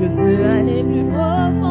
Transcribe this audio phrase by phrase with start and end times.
[0.00, 1.69] Je veux aller plus profond.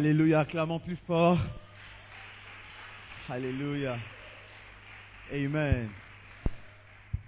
[0.00, 1.38] Alléluia, acclamons plus fort.
[3.28, 3.98] Alléluia.
[5.30, 5.90] Amen.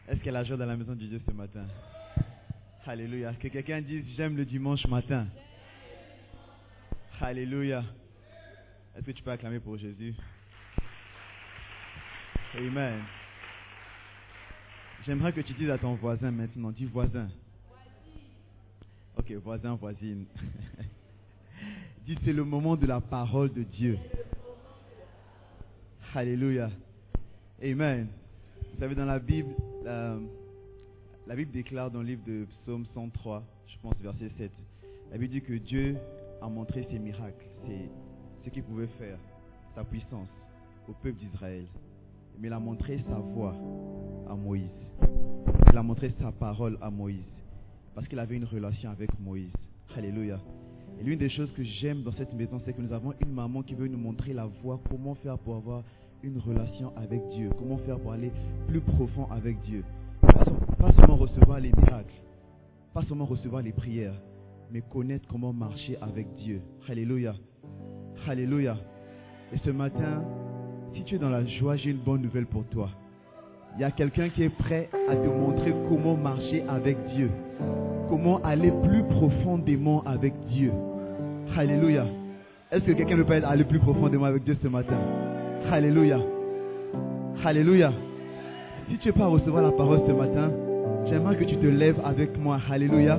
[0.08, 1.66] Est-ce qu'il y a joie dans la maison du Dieu ce matin?
[2.86, 3.34] Alléluia.
[3.34, 5.26] Que quelqu'un dise j'aime le dimanche matin?
[7.20, 7.84] Alléluia.
[8.96, 10.14] Est-ce que tu peux acclamer pour Jésus?
[12.56, 13.02] Amen.
[15.04, 17.28] J'aimerais que tu dises à ton voisin maintenant, dis voisin.
[19.18, 20.24] Ok, voisin, voisine.
[22.04, 23.98] dis c'est le moment de la parole de Dieu.
[26.14, 26.70] Alléluia.
[27.62, 28.08] Amen.
[28.72, 29.54] Vous savez, dans la Bible,
[29.84, 30.18] la,
[31.36, 34.50] Bible déclare dans le livre de Psaume 103, je pense verset 7,
[35.12, 35.96] la Bible dit que Dieu
[36.40, 37.88] a montré ses miracles, c'est
[38.44, 39.18] ce qu'il pouvait faire,
[39.74, 40.28] sa puissance
[40.88, 41.64] au peuple d'Israël.
[42.38, 43.54] Mais il a montré sa voix
[44.28, 44.70] à Moïse.
[45.70, 47.20] Il a montré sa parole à Moïse.
[47.94, 49.52] Parce qu'il avait une relation avec Moïse.
[49.94, 50.40] Alléluia.
[51.00, 53.62] Et l'une des choses que j'aime dans cette maison, c'est que nous avons une maman
[53.62, 55.82] qui veut nous montrer la voie, comment faire pour avoir
[56.22, 58.30] une relation avec Dieu, comment faire pour aller
[58.68, 59.84] plus profond avec Dieu.
[60.20, 62.14] Pas, seulement recevoir les miracles,
[62.94, 64.14] pas seulement recevoir les prières,
[64.70, 66.60] mais connaître comment marcher avec Dieu.
[66.88, 67.34] Alléluia.
[68.26, 68.76] Alléluia.
[69.52, 70.22] Et ce matin,
[70.94, 72.90] si tu es dans la joie, j'ai une bonne nouvelle pour toi.
[73.76, 77.30] Il y a quelqu'un qui est prêt à te montrer comment marcher avec Dieu.
[78.12, 80.70] Comment aller plus profondément avec Dieu.
[81.56, 82.04] Alléluia.
[82.70, 84.96] Est-ce que quelqu'un peut aller plus profondément avec Dieu ce matin?
[85.72, 86.18] Alléluia.
[87.42, 87.90] Alléluia.
[88.90, 90.50] Si tu es pas recevoir la parole ce matin,
[91.08, 92.58] j'aimerais que tu te lèves avec moi.
[92.70, 93.18] Alléluia.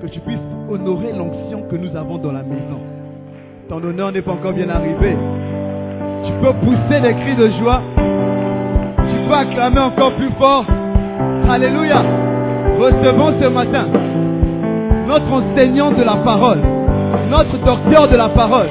[0.00, 0.38] Que tu puisses
[0.70, 2.80] honorer l'onction que nous avons dans la maison.
[3.68, 5.14] Ton honneur n'est pas encore bien arrivé.
[6.24, 7.82] Tu peux pousser des cris de joie.
[8.96, 10.64] Tu peux acclamer encore plus fort.
[11.50, 12.25] Alléluia.
[12.78, 13.86] Recevons ce matin
[15.06, 16.60] notre enseignant de la parole,
[17.30, 18.68] notre docteur de la parole,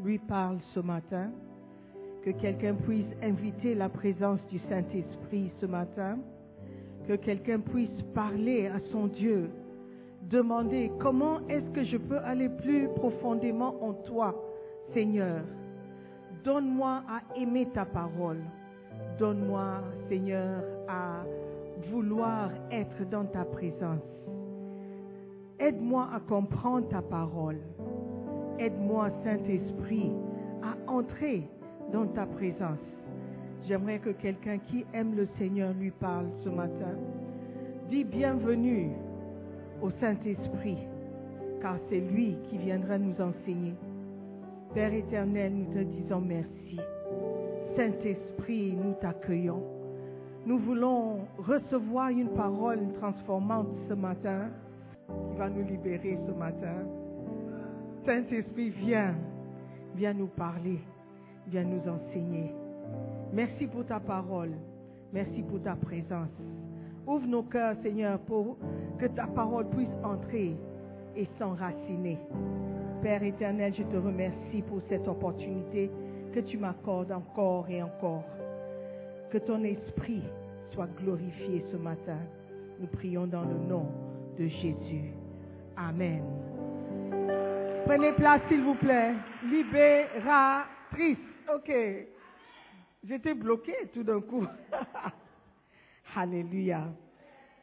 [0.04, 1.30] lui parle ce matin.
[2.24, 6.18] Que quelqu'un puisse inviter la présence du Saint-Esprit ce matin.
[7.08, 9.50] Que quelqu'un puisse parler à son Dieu.
[10.24, 14.34] Demander comment est-ce que je peux aller plus profondément en toi,
[14.94, 15.42] Seigneur.
[16.44, 18.42] Donne-moi à aimer ta parole.
[19.20, 21.24] Donne-moi, Seigneur, à
[21.92, 24.01] vouloir être dans ta présence.
[25.60, 27.60] Aide-moi à comprendre ta parole.
[28.59, 30.12] Aide-moi, Saint-Esprit,
[30.63, 31.43] à entrer
[31.91, 32.79] dans ta présence.
[33.67, 36.95] J'aimerais que quelqu'un qui aime le Seigneur lui parle ce matin.
[37.89, 38.91] Dis bienvenue
[39.81, 40.77] au Saint-Esprit,
[41.62, 43.74] car c'est lui qui viendra nous enseigner.
[44.74, 46.79] Père éternel, nous te disons merci.
[47.75, 49.63] Saint-Esprit, nous t'accueillons.
[50.45, 54.50] Nous voulons recevoir une parole transformante ce matin
[55.07, 56.85] qui va nous libérer ce matin.
[58.05, 59.15] Saint-Esprit, viens,
[59.95, 60.79] viens nous parler,
[61.47, 62.53] viens nous enseigner.
[63.33, 64.51] Merci pour ta parole,
[65.12, 66.29] merci pour ta présence.
[67.07, 68.57] Ouvre nos cœurs, Seigneur, pour
[69.00, 70.55] que ta parole puisse entrer
[71.15, 72.19] et s'enraciner.
[73.01, 75.89] Père éternel, je te remercie pour cette opportunité
[76.33, 78.24] que tu m'accordes encore et encore.
[79.31, 80.24] Que ton esprit
[80.71, 82.19] soit glorifié ce matin.
[82.79, 83.88] Nous prions dans le nom
[84.38, 85.12] de Jésus.
[85.75, 86.24] Amen.
[87.86, 89.13] Prenez place, s'il vous plaît.
[89.44, 91.20] Libératrice.
[91.54, 91.72] Ok.
[93.04, 94.44] J'étais bloquée tout d'un coup.
[96.15, 96.88] Alléluia.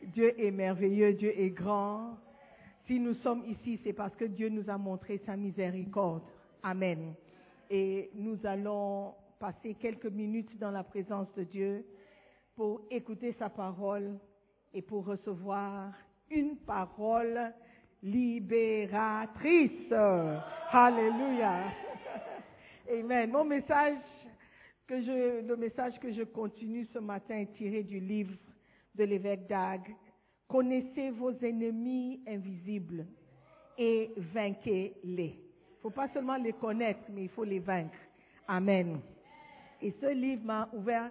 [0.00, 2.17] Dieu est merveilleux, Dieu est grand.
[2.87, 6.23] Si nous sommes ici, c'est parce que Dieu nous a montré sa miséricorde.
[6.62, 7.14] Amen.
[7.69, 11.85] Et nous allons passer quelques minutes dans la présence de Dieu
[12.55, 14.19] pour écouter sa parole
[14.73, 15.93] et pour recevoir
[16.31, 17.52] une parole
[18.02, 19.92] libératrice.
[20.71, 21.73] Alléluia.
[22.90, 23.30] Amen.
[23.30, 23.99] Mon message
[24.87, 28.35] que je, le message que je continue ce matin est tiré du livre
[28.94, 29.80] de l'évêque Dag.
[30.49, 33.06] Connaissez vos ennemis invisibles
[33.78, 35.25] et vainquez-les.
[35.25, 37.97] Il ne faut pas seulement les connaître, mais il faut les vaincre.
[38.47, 39.00] Amen.
[39.80, 41.11] Et ce livre m'a ouvert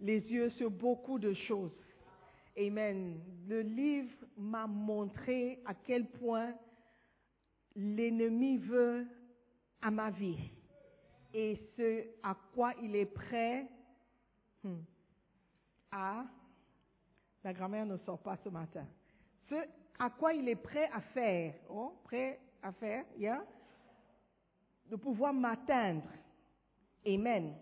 [0.00, 1.72] les yeux sur beaucoup de choses.
[2.58, 3.20] Amen.
[3.46, 6.52] Le livre m'a montré à quel point
[7.76, 9.06] l'ennemi veut
[9.80, 10.50] à ma vie
[11.32, 13.66] et ce à quoi il est prêt
[14.64, 14.80] hmm,
[15.92, 16.24] à...
[17.44, 18.84] La grammaire ne sort pas ce matin.
[19.48, 19.54] Ce
[19.98, 23.44] à quoi il est prêt à faire, oh, prêt à faire, yeah,
[24.90, 26.08] de pouvoir m'atteindre.
[27.06, 27.54] Amen.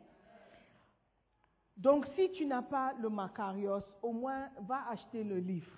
[1.76, 5.72] Donc, si tu n'as pas le Macarios, au moins va acheter le livre.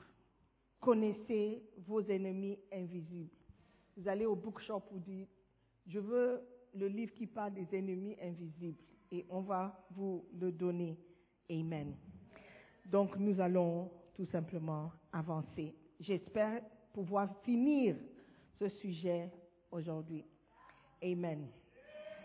[0.81, 3.35] Connaissez vos ennemis invisibles.
[3.97, 5.29] Vous allez au bookshop, vous dites,
[5.87, 6.41] je veux
[6.75, 8.79] le livre qui parle des ennemis invisibles
[9.11, 10.97] et on va vous le donner.
[11.51, 11.97] Amen.
[12.87, 15.75] Donc, nous allons tout simplement avancer.
[15.99, 16.63] J'espère
[16.93, 17.97] pouvoir finir
[18.59, 19.33] ce sujet
[19.73, 20.25] aujourd'hui.
[21.03, 21.49] Amen.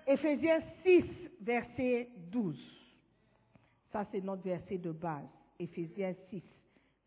[0.05, 1.03] Éphésiens 6,
[1.41, 2.82] verset 12.
[3.93, 5.29] Ça, c'est notre verset de base.
[5.59, 6.41] Éphésiens 6,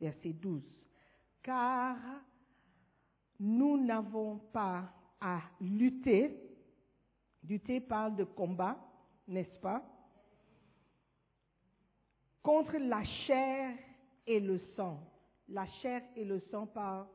[0.01, 0.63] verset 12.
[1.43, 1.97] Car
[3.41, 4.85] nous n'avons pas
[5.21, 6.41] à lutter.
[7.43, 8.79] Lutter parle de combat,
[9.27, 9.83] n'est-ce pas?
[12.41, 13.77] Contre la chair
[14.25, 15.01] et le sang.
[15.49, 17.09] La chair et le sang parlent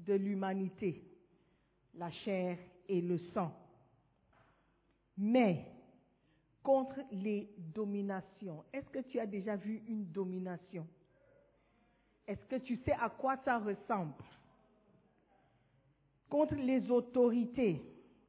[0.00, 1.02] de l'humanité.
[1.94, 3.52] La chair et le sang.
[5.16, 5.77] Mais
[6.62, 8.64] contre les dominations.
[8.72, 10.86] Est-ce que tu as déjà vu une domination?
[12.26, 14.14] Est-ce que tu sais à quoi ça ressemble?
[16.28, 17.82] Contre les autorités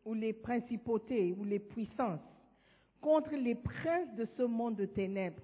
[0.05, 2.21] ou les principautés ou les puissances,
[3.01, 5.43] contre les princes de ce monde de ténèbres.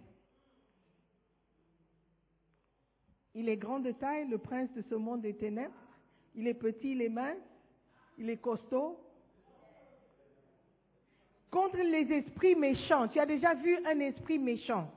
[3.33, 5.73] Il est grand de taille, le prince de ce monde des ténèbres.
[6.33, 7.37] Il est petit, il est mince,
[8.17, 8.97] il est costaud,
[11.55, 13.07] contre les esprits méchants.
[13.07, 14.91] Tu as déjà vu un esprit méchant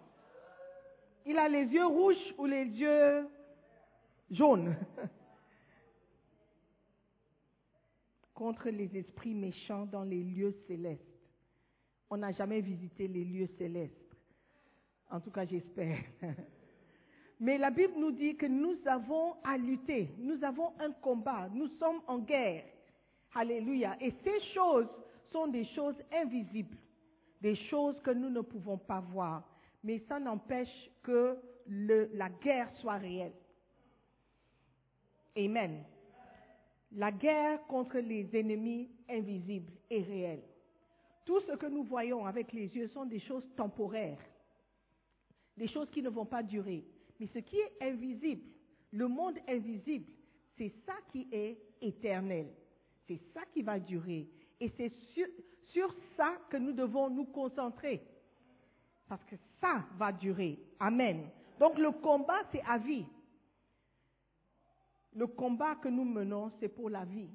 [1.24, 3.28] Il a les yeux rouges ou les yeux
[4.28, 4.74] jaunes
[8.34, 11.00] Contre les esprits méchants dans les lieux célestes.
[12.10, 14.16] On n'a jamais visité les lieux célestes.
[15.10, 15.98] En tout cas, j'espère.
[17.40, 21.68] Mais la Bible nous dit que nous avons à lutter, nous avons un combat, nous
[21.78, 22.64] sommes en guerre.
[23.34, 23.96] Alléluia.
[24.00, 24.88] Et ces choses
[25.32, 26.76] sont des choses invisibles,
[27.40, 29.44] des choses que nous ne pouvons pas voir.
[29.84, 31.36] Mais ça n'empêche que
[31.68, 33.32] la guerre soit réelle.
[35.36, 35.84] Amen.
[36.92, 40.42] La guerre contre les ennemis invisibles est réelle.
[41.24, 44.18] Tout ce que nous voyons avec les yeux sont des choses temporaires,
[45.56, 46.84] des choses qui ne vont pas durer.
[47.20, 48.44] Mais ce qui est invisible,
[48.92, 50.06] le monde invisible,
[50.56, 52.48] c'est ça qui est éternel.
[53.06, 54.26] C'est ça qui va durer.
[54.60, 54.92] Et c'est
[55.72, 58.02] sur, ça que nous devons nous concentrer.
[59.08, 60.58] Parce que ça va durer.
[60.80, 61.28] Amen.
[61.60, 63.06] Donc le combat, c'est à vie.
[65.14, 67.30] Le combat que nous menons, c'est pour la vie.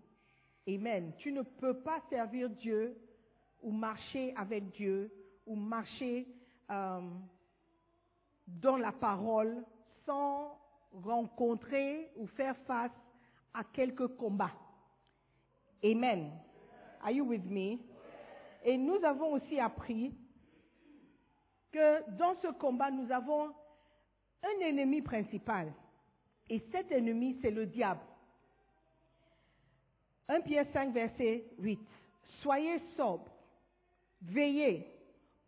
[0.68, 1.14] Amen.
[1.18, 2.98] Tu ne peux pas servir Dieu
[3.62, 5.12] ou marcher avec Dieu
[5.46, 6.28] ou marcher
[6.70, 7.02] euh,
[8.48, 9.64] dans la parole
[10.06, 10.58] sans
[10.92, 12.92] rencontrer ou faire face
[13.54, 14.54] à quelques combats.
[15.84, 16.32] Amen.
[17.04, 17.80] Are you with me?
[18.64, 20.14] Et nous avons aussi appris
[21.72, 23.50] que dans ce combat, nous avons
[24.44, 25.74] un ennemi principal.
[26.50, 28.02] Et cet ennemi, c'est le diable.
[30.30, 31.80] 1 Pierre 5, verset 8.
[32.42, 33.32] Soyez sobres,
[34.22, 34.88] veillez.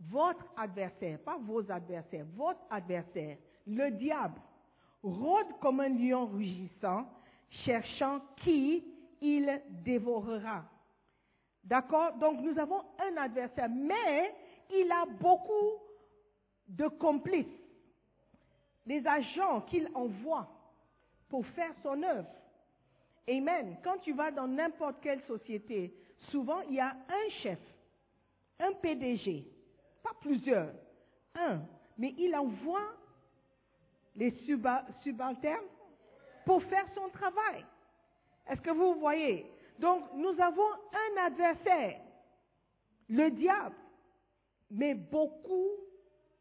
[0.09, 4.41] Votre adversaire, pas vos adversaires, votre adversaire, le diable,
[5.01, 7.07] rôde comme un lion rugissant,
[7.63, 8.83] cherchant qui
[9.21, 10.65] il dévorera.
[11.65, 12.13] D'accord?
[12.13, 14.33] Donc nous avons un adversaire, mais
[14.69, 15.79] il a beaucoup
[16.67, 17.45] de complices,
[18.85, 20.47] des agents qu'il envoie
[21.29, 22.29] pour faire son œuvre.
[23.27, 23.77] Amen.
[23.83, 25.91] Quand tu vas dans n'importe quelle société,
[26.29, 27.59] souvent il y a un chef,
[28.59, 29.47] un PDG,
[30.03, 30.71] pas plusieurs,
[31.33, 31.61] un,
[31.97, 32.93] mais il envoie
[34.15, 35.65] les suba- subalternes
[36.45, 37.65] pour faire son travail.
[38.47, 39.51] Est-ce que vous voyez?
[39.79, 41.99] Donc nous avons un adversaire,
[43.09, 43.75] le diable,
[44.71, 45.71] mais beaucoup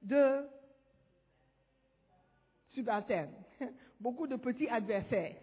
[0.02, 0.46] de
[2.70, 3.34] subalternes,
[4.00, 5.36] beaucoup de petits adversaires.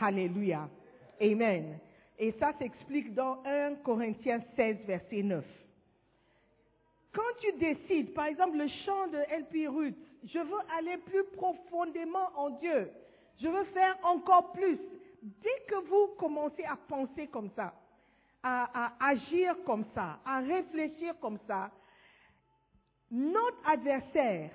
[0.00, 0.68] Alléluia.
[1.20, 1.78] Amen.
[2.18, 5.44] Et ça s'explique dans 1 Corinthiens 16, verset 9.
[7.12, 12.30] Quand tu décides, par exemple, le chant de LP Ruth, je veux aller plus profondément
[12.36, 12.90] en Dieu,
[13.40, 14.78] je veux faire encore plus.
[15.22, 17.72] Dès que vous commencez à penser comme ça,
[18.42, 21.70] à, agir comme ça, à réfléchir comme ça,
[23.08, 24.50] notre adversaire,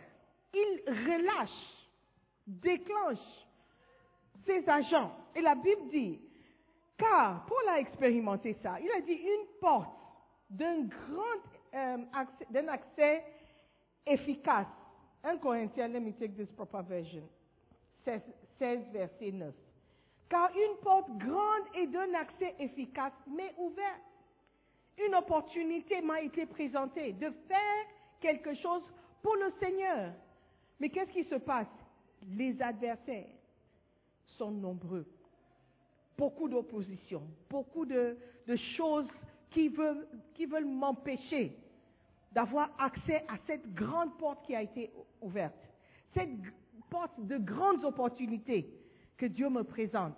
[0.53, 1.87] il relâche,
[2.45, 3.47] déclenche
[4.45, 5.11] ses agents.
[5.35, 6.19] Et la Bible dit,
[6.97, 9.95] car Paul a expérimenté ça, il a dit une porte
[10.49, 13.23] d'un grand euh, accès, d'un accès
[14.05, 14.67] efficace.
[15.23, 17.23] 1 Corinthiens, let me take this proper version.
[18.03, 18.21] 16,
[18.59, 19.53] 16 verset 9.
[20.29, 24.01] Car une porte grande et d'un accès efficace m'est ouverte.
[25.05, 27.85] Une opportunité m'a été présentée de faire
[28.19, 28.83] quelque chose
[29.21, 30.11] pour le Seigneur.
[30.79, 31.67] Mais qu'est-ce qui se passe?
[32.29, 33.27] Les adversaires
[34.37, 35.05] sont nombreux.
[36.17, 38.17] Beaucoup d'opposition, beaucoup de,
[38.75, 39.07] choses
[39.51, 41.55] qui veulent, m'empêcher
[42.31, 45.55] d'avoir accès à cette grande porte qui a été ouverte.
[46.13, 46.29] Cette
[46.89, 48.67] porte de grandes opportunités
[49.17, 50.15] que Dieu me présente.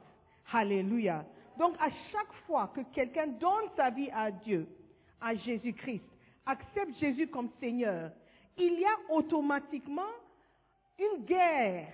[0.52, 1.26] Alléluia.
[1.58, 4.68] Donc à chaque fois que quelqu'un donne sa vie à Dieu,
[5.22, 6.04] à Jésus-Christ,
[6.46, 8.12] accepte Jésus comme Seigneur,
[8.58, 10.02] il y a automatiquement
[10.98, 11.94] une guerre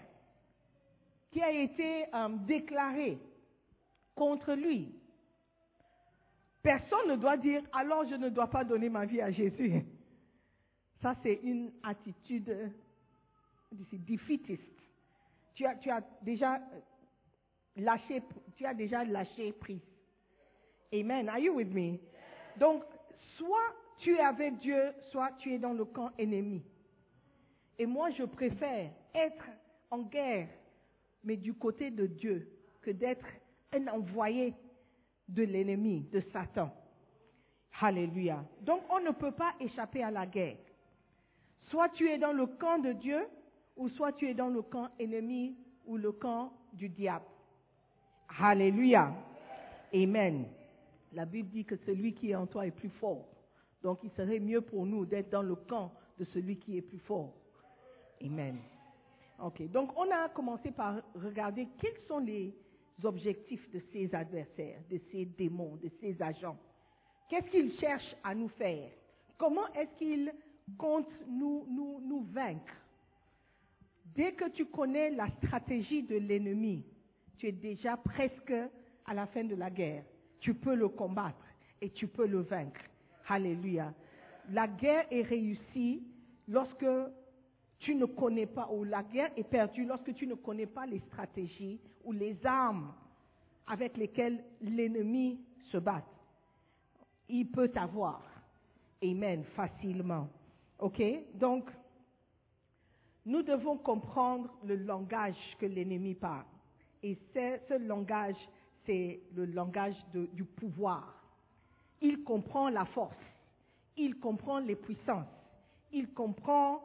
[1.31, 3.19] qui a été euh, déclarée
[4.15, 4.95] contre lui.
[6.63, 9.83] Personne ne doit dire alors je ne dois pas donner ma vie à Jésus.
[11.01, 12.71] Ça, c'est une attitude
[13.91, 14.63] défaitiste.
[15.53, 16.59] Tu as, tu as déjà
[17.75, 18.21] lâché,
[18.55, 19.81] tu as déjà lâché prise.
[20.93, 21.29] Amen.
[21.29, 21.99] Are you with me?
[22.57, 22.83] Donc,
[23.37, 26.63] soit tu es avec Dieu, soit tu es dans le camp ennemi.
[27.77, 29.45] Et moi, je préfère être
[29.89, 30.47] en guerre,
[31.23, 32.49] mais du côté de Dieu,
[32.81, 33.25] que d'être
[33.73, 34.53] un envoyé
[35.27, 36.71] de l'ennemi, de Satan.
[37.81, 38.45] Alléluia.
[38.61, 40.57] Donc, on ne peut pas échapper à la guerre.
[41.63, 43.27] Soit tu es dans le camp de Dieu,
[43.75, 47.25] ou soit tu es dans le camp ennemi ou le camp du diable.
[48.39, 49.13] Alléluia.
[49.93, 50.45] Amen.
[51.13, 53.25] La Bible dit que celui qui est en toi est plus fort.
[53.81, 56.99] Donc il serait mieux pour nous d'être dans le camp de celui qui est plus
[56.99, 57.33] fort.
[58.23, 58.57] Amen.
[59.39, 62.53] Ok, donc on a commencé par regarder quels sont les
[63.03, 66.57] objectifs de ces adversaires, de ces démons, de ces agents.
[67.29, 68.89] Qu'est-ce qu'ils cherchent à nous faire?
[69.37, 70.33] Comment est-ce qu'ils
[70.77, 72.73] comptent nous, nous, nous vaincre?
[74.15, 76.85] Dès que tu connais la stratégie de l'ennemi,
[77.37, 78.53] tu es déjà presque
[79.05, 80.03] à la fin de la guerre.
[80.39, 81.45] Tu peux le combattre
[81.81, 82.81] et tu peux le vaincre.
[83.27, 83.93] Alléluia.
[84.51, 86.03] La guerre est réussie
[86.47, 86.85] lorsque
[87.79, 90.99] tu ne connais pas, ou la guerre est perdue lorsque tu ne connais pas les
[90.99, 92.93] stratégies ou les armes
[93.67, 95.39] avec lesquelles l'ennemi
[95.71, 96.03] se bat.
[97.27, 98.21] Il peut t'avoir.
[99.03, 100.29] Amen, facilement.
[100.79, 101.01] OK?
[101.33, 101.69] Donc,
[103.25, 106.45] nous devons comprendre le langage que l'ennemi parle.
[107.05, 108.35] Et ce langage,
[108.83, 111.23] c'est le langage du pouvoir.
[112.01, 113.15] Il comprend la force.
[113.95, 115.27] Il comprend les puissances.
[115.91, 116.81] Il comprend,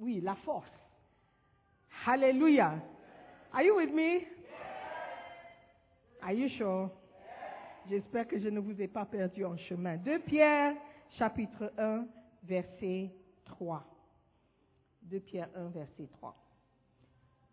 [0.00, 0.70] oui, la force.
[2.06, 2.78] Hallelujah.
[3.54, 4.20] Are you with me?
[6.20, 6.90] Are you sure?
[7.88, 9.96] J'espère que je ne vous ai pas perdu en chemin.
[9.96, 10.76] 2 Pierre,
[11.12, 12.04] chapitre 1,
[12.42, 13.10] verset
[13.46, 13.82] 3.
[15.04, 16.36] 2 Pierre 1, verset 3.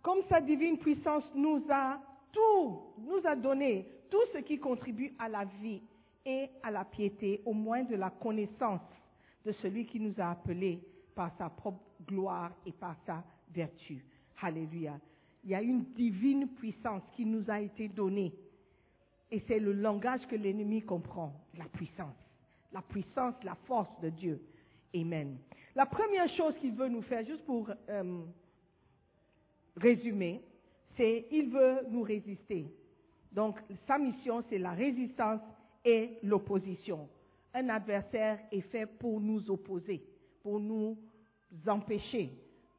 [0.08, 2.00] Comme sa divine puissance nous a
[2.32, 5.82] tout, nous a donné tout ce qui contribue à la vie
[6.26, 8.80] et à la piété, au moins de la connaissance
[9.46, 10.80] de celui qui nous a appelés
[11.13, 13.22] par sa propre gloire et par sa
[13.54, 14.02] vertu.
[14.41, 14.98] Alléluia.
[15.43, 18.34] Il y a une divine puissance qui nous a été donnée.
[19.30, 22.15] Et c'est le langage que l'ennemi comprend, la puissance.
[22.72, 24.41] La puissance, la force de Dieu.
[24.96, 25.38] Amen.
[25.76, 28.22] La première chose qu'il veut nous faire, juste pour euh,
[29.77, 30.41] résumer,
[30.95, 32.65] c'est il veut nous résister.
[33.31, 35.41] Donc sa mission, c'est la résistance
[35.85, 37.07] et l'opposition.
[37.53, 40.03] Un adversaire est fait pour nous opposer,
[40.41, 40.97] pour nous
[41.65, 42.31] empêcher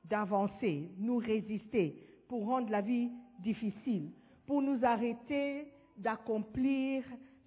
[0.05, 4.11] d'avancer, nous résister, pour rendre la vie difficile,
[4.47, 7.05] pour nous arrêter d'accomplir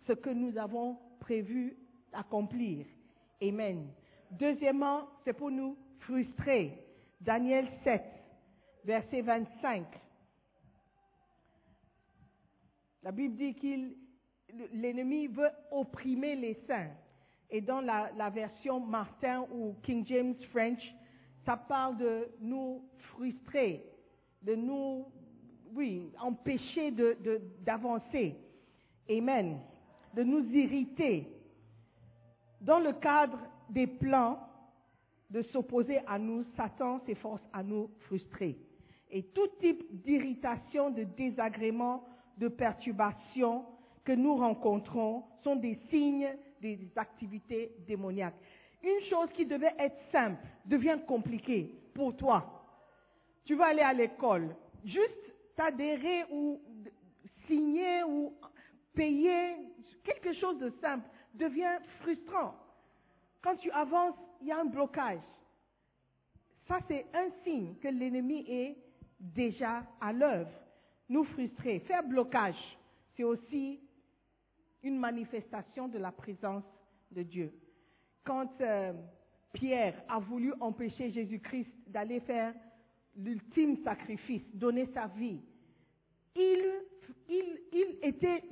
[0.08, 1.76] ce que nous avons prévu
[2.12, 2.86] d'accomplir.
[3.42, 3.88] Amen.
[4.32, 6.78] Deuxièmement, c'est pour nous frustrer.
[7.20, 8.02] Daniel 7,
[8.84, 9.86] verset 25.
[13.04, 13.96] La Bible dit qu'il
[14.74, 16.92] l'ennemi veut opprimer les saints.
[17.50, 20.82] Et dans la, version Martin ou King James French,
[21.46, 23.84] ça parle de nous frustrer,
[24.42, 25.06] de nous,
[25.74, 28.36] oui, empêcher de- d'avancer.
[29.10, 29.60] Amen.
[30.14, 31.28] De nous irriter.
[32.62, 33.40] Dans le cadre
[33.70, 34.40] des plans
[35.30, 38.58] de s'opposer à nous, Satan s'efforce à nous frustrer.
[39.12, 42.04] Et tout type d'irritation, de désagrément,
[42.38, 43.66] de perturbation
[44.06, 46.30] que nous rencontrons sont des signes
[46.62, 48.36] des activités démoniaques.
[48.84, 52.66] Une chose qui devait être simple devient compliquée pour toi.
[53.46, 56.62] Tu vas aller à l'école, juste t'adhérer ou
[57.48, 58.34] signer ou
[58.94, 59.56] payer
[60.04, 62.56] quelque chose de simple devient frustrant.
[63.42, 65.20] Quand tu avances, il y a un blocage.
[66.68, 68.78] Ça, c'est un signe que l'ennemi est
[69.22, 70.52] déjà à l'œuvre.
[71.08, 72.56] Nous frustrer, faire blocage,
[73.16, 73.80] c'est aussi
[74.84, 76.64] une manifestation de la présence
[77.12, 77.54] de Dieu.
[78.24, 78.94] Quand euh,
[79.54, 82.54] Pierre a voulu empêcher Jésus-Christ d'aller faire
[83.16, 85.42] l'ultime sacrifice, donner sa vie,
[86.36, 86.66] il,
[87.30, 88.44] il, il était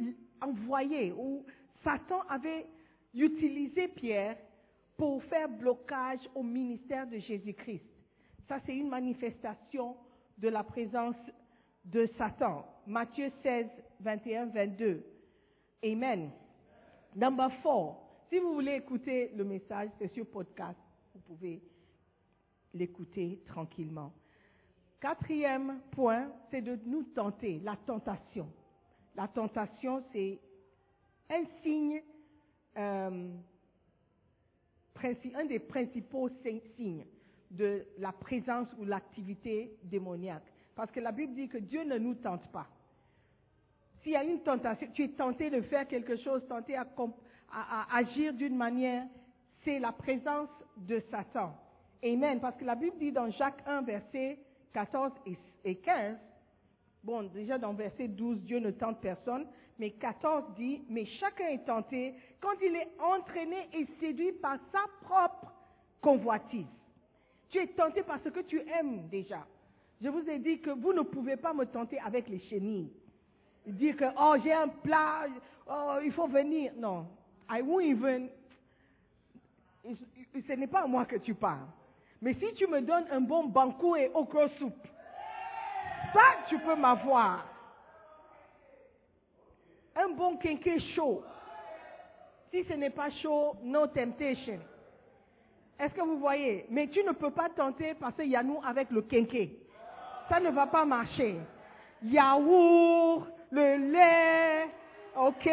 [0.42, 1.46] envoyé, ou
[1.84, 2.68] Satan avait
[3.14, 4.38] utilisé Pierre
[4.98, 7.86] pour faire blocage au ministère de Jésus-Christ.
[8.48, 9.96] Ça, c'est une manifestation
[10.40, 11.16] de la présence
[11.86, 12.66] de Satan.
[12.88, 13.68] Matthieu 16,
[14.00, 15.04] 21, 22.
[15.84, 16.32] Amen.
[17.16, 17.98] Number four.
[18.30, 20.78] Si vous voulez écouter le message, c'est sur podcast.
[21.14, 21.62] Vous pouvez
[22.74, 24.14] l'écouter tranquillement.
[25.02, 28.52] Quatrième point, c'est de nous tenter, la tentation.
[29.16, 30.40] La tentation, c'est
[31.30, 32.02] un signe,
[32.78, 33.30] euh,
[35.36, 37.06] un des principaux si- signes
[37.52, 40.44] de la présence ou l'activité démoniaque.
[40.76, 42.68] Parce que la Bible dit que Dieu ne nous tente pas.
[44.02, 46.86] S'il y a une tentation, tu es tenté de faire quelque chose, tenté à,
[47.92, 49.06] agir d'une manière,
[49.64, 51.54] c'est la présence de Satan.
[52.04, 52.40] Amen.
[52.40, 54.40] Parce que la Bible dit dans Jacques 1, verset
[54.72, 56.18] 14 et- et 15,
[57.04, 59.46] bon, déjà dans verset 12, Dieu ne tente personne,
[59.78, 64.80] mais 14 dit, mais chacun est tenté quand il est entraîné et séduit par sa
[65.02, 65.52] propre
[66.02, 66.68] convoitise.
[67.50, 69.46] Tu es tenté par ce que tu aimes déjà.
[70.02, 72.92] Je vous ai dit que vous ne pouvez pas me tenter avec les chenilles.
[73.66, 75.28] Dire que, oh, j'ai un plat,
[75.68, 76.72] oh, il faut venir.
[76.78, 77.08] Non.
[77.50, 78.30] I won't even.
[79.84, 81.68] Ce n'est pas à moi que tu parles.
[82.22, 84.88] Mais si tu me donnes un bon banco et okra soupe,
[86.14, 87.46] ça, tu peux m'avoir.
[89.96, 91.24] Un bon quinquet chaud.
[92.52, 94.60] Si ce n'est pas chaud, no temptation.
[95.80, 96.66] Est-ce que vous voyez?
[96.70, 99.52] Mais tu ne peux pas tenter parce qu'il y a nous avec le quinquet.
[100.28, 101.38] Ça ne va pas marcher.
[102.04, 104.68] Yaourt, le lait,
[105.16, 105.50] ok.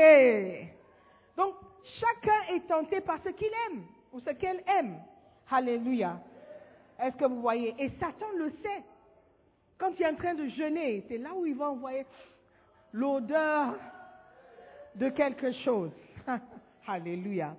[1.36, 1.54] Donc,
[2.00, 4.96] chacun est tenté par ce qu'il aime ou ce qu'elle aime.
[5.50, 6.18] Alléluia.
[7.00, 7.74] Est-ce que vous voyez?
[7.78, 8.82] Et Satan le sait.
[9.78, 12.04] Quand tu es en train de jeûner, c'est là où il va envoyer
[12.92, 13.74] l'odeur
[14.94, 15.92] de quelque chose.
[16.88, 17.54] Alléluia.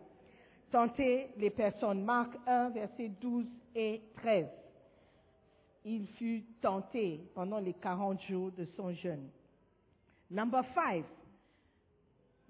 [0.72, 2.04] Tenter les personnes.
[2.04, 4.48] Marc 1, versets 12 et 13.
[5.86, 9.30] Il fut tenté pendant les 40 jours de son jeûne.
[10.30, 11.06] Number 5.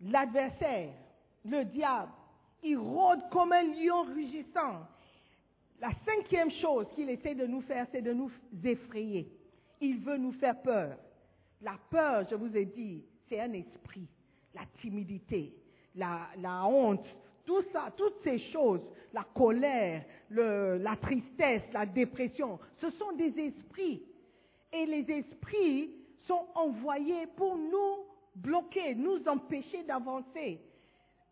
[0.01, 0.93] L'adversaire,
[1.45, 2.11] le diable,
[2.63, 4.87] il rôde comme un lion rugissant.
[5.79, 8.31] La cinquième chose qu'il essaie de nous faire, c'est de nous
[8.63, 9.31] effrayer.
[9.79, 10.97] Il veut nous faire peur.
[11.61, 14.07] La peur, je vous ai dit, c'est un esprit.
[14.55, 15.53] La timidité,
[15.95, 17.05] la, la honte,
[17.47, 18.81] tout ça, toutes ces choses,
[19.13, 24.03] la colère, le- la tristesse, la dépression, ce sont des esprits.
[24.71, 25.89] Et les esprits
[26.27, 28.05] sont envoyés pour nous
[28.35, 30.59] bloquer, nous empêcher d'avancer.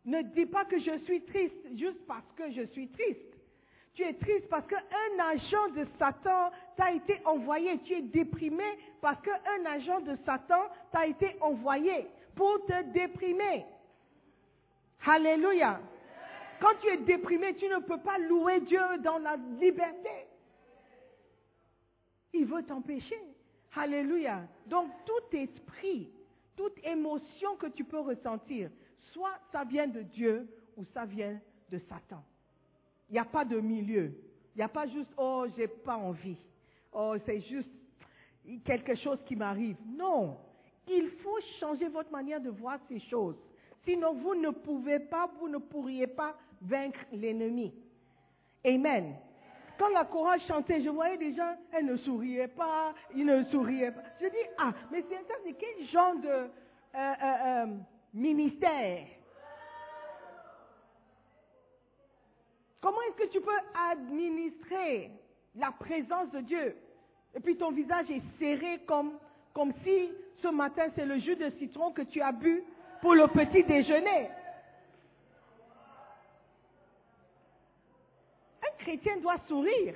[0.06, 3.20] Ne dis pas que je suis triste juste parce que je suis triste.
[3.96, 7.78] Tu es triste parce qu'un agent de Satan t'a été envoyé.
[7.80, 8.64] Tu es déprimé
[9.02, 13.66] parce qu'un agent de Satan t'a été envoyé pour te déprimer.
[15.06, 15.80] Alléluia.
[16.60, 20.28] Quand tu es déprimé, tu ne peux pas louer Dieu dans la liberté.
[22.34, 23.20] Il veut t'empêcher.
[23.76, 24.48] Alléluia.
[24.68, 26.10] Donc tout esprit,
[26.56, 28.70] toute émotion que tu peux ressentir,
[29.12, 31.40] soit ça vient de Dieu ou ça vient
[31.70, 32.24] de Satan.
[33.10, 34.14] Il n'y a pas de milieu.
[34.56, 36.38] Il n'y a pas juste, oh, j'ai pas envie.
[36.94, 37.70] Oh, c'est juste
[38.64, 39.76] quelque chose qui m'arrive.
[39.86, 40.38] Non.
[40.88, 43.36] Il faut changer votre manière de voir ces choses.
[43.86, 47.74] Sinon, vous ne pouvez pas, vous ne pourriez pas vaincre l'ennemi.
[48.66, 49.16] Amen.
[49.78, 53.92] Quand la chorale chantait, je voyais des gens, elles ne souriaient pas, ils ne souriaient
[53.92, 54.02] pas.
[54.22, 56.48] Je dis, ah, mais c'est ça, c'est quel genre de euh,
[56.96, 57.66] euh, euh,
[58.14, 59.06] ministère?
[62.82, 63.52] Comment est-ce que tu peux
[63.92, 65.12] administrer
[65.56, 66.76] la présence de Dieu?
[67.36, 69.18] Et puis ton visage est serré comme,
[69.54, 72.64] comme si ce matin c'est le jus de citron que tu as bu
[73.06, 74.32] pour le petit déjeuner
[78.64, 79.94] Un chrétien doit sourire.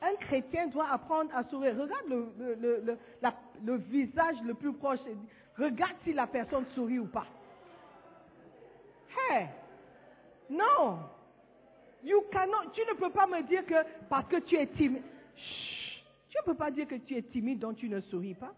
[0.00, 1.76] Un chrétien doit apprendre à sourire.
[1.78, 2.08] Regarde
[3.62, 4.98] le, visage le plus proche.
[5.56, 7.26] Regarde si la personne sourit ou pas.
[9.30, 9.46] Hey,
[10.50, 10.98] non.
[12.02, 15.04] You cannot, tu ne peux pas me dire que parce que tu es timide.
[16.28, 18.52] Tu ne peux pas dire que tu es timide donc tu ne souris pas.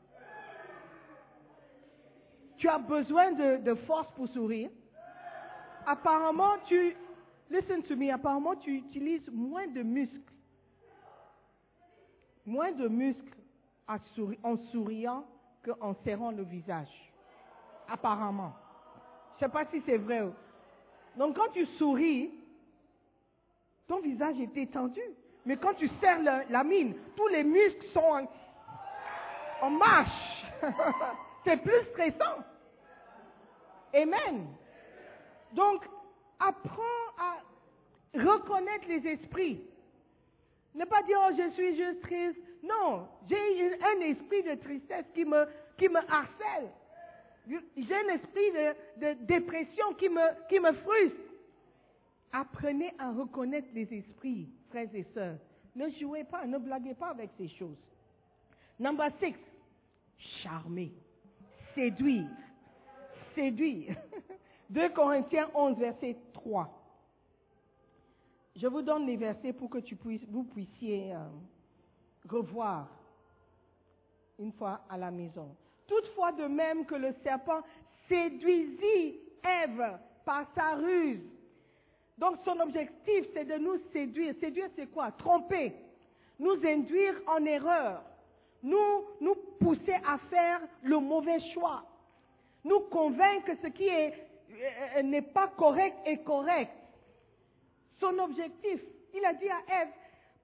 [2.64, 4.70] Tu as besoin de, force pour sourire.
[5.87, 6.96] Apparemment, tu,
[7.50, 10.33] listen to me, apparemment tu utilises moins de muscles.
[12.46, 13.37] Moins de muscles
[13.87, 15.27] en souriant
[15.62, 16.88] qu'en serrant le visage.
[17.87, 18.55] Apparemment.
[19.38, 20.27] Je ne sais pas si c'est vrai.
[21.18, 22.31] Donc quand tu souris,
[23.87, 25.03] ton visage est détendu.
[25.44, 28.27] Mais quand tu serres la, mine, tous les muscles sont
[29.61, 30.46] en marche.
[31.44, 32.42] C'est plus stressant.
[33.94, 34.46] Amen.
[35.52, 35.85] Donc,
[36.40, 36.83] apprends
[37.18, 37.38] à
[38.14, 39.62] reconnaître les esprits.
[40.74, 42.38] Ne pas dire, oh, je suis juste triste.
[42.62, 45.46] Non, j'ai un esprit de tristesse qui me,
[45.78, 46.70] qui me harcèle.
[47.46, 51.20] J'ai un esprit de, de dépression qui me, qui me frustre.
[52.33, 55.37] Apprenez à reconnaître les esprits, frères et sœurs.
[55.76, 57.76] Ne jouez pas, ne blaguez pas avec ces choses.
[58.80, 59.37] Number six,
[60.42, 60.90] charmer,
[61.74, 62.26] séduire,
[63.35, 63.97] séduire.
[64.70, 66.68] 2 Corinthiens 11, verset 3.
[68.57, 71.18] Je vous donne les versets pour que tu puisses, vous puissiez euh,
[72.29, 72.88] revoir
[74.38, 75.55] une fois à la maison.
[75.87, 77.62] Toutefois, de même que le serpent
[78.09, 81.20] séduisit Ève par sa ruse.
[82.16, 84.35] Donc son objectif, c'est de nous séduire.
[84.40, 85.11] Séduire, c'est quoi?
[85.12, 85.75] Tromper,
[86.38, 88.03] nous induire en erreur,
[88.62, 91.85] nous, nous pousser à faire le mauvais choix,
[92.64, 94.14] nous convaincre que ce qui est,
[94.96, 96.72] euh, n'est pas correct est correct.
[98.00, 98.81] Son objectif,
[99.14, 99.92] il a dit à Ève,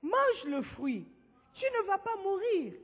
[0.02, 1.06] mange le fruit,
[1.54, 2.74] tu ne vas pas mourir.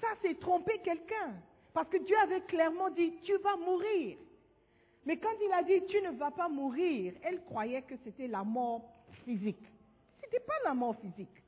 [0.00, 1.34] Ça, c'est tromper quelqu'un.
[1.72, 4.18] Parce que Dieu avait clairement dit, tu vas mourir.
[5.04, 8.44] Mais quand il a dit, tu ne vas pas mourir, elle croyait que c'était la
[8.44, 8.82] mort
[9.24, 9.64] physique.
[10.20, 11.42] Ce n'était pas la mort physique.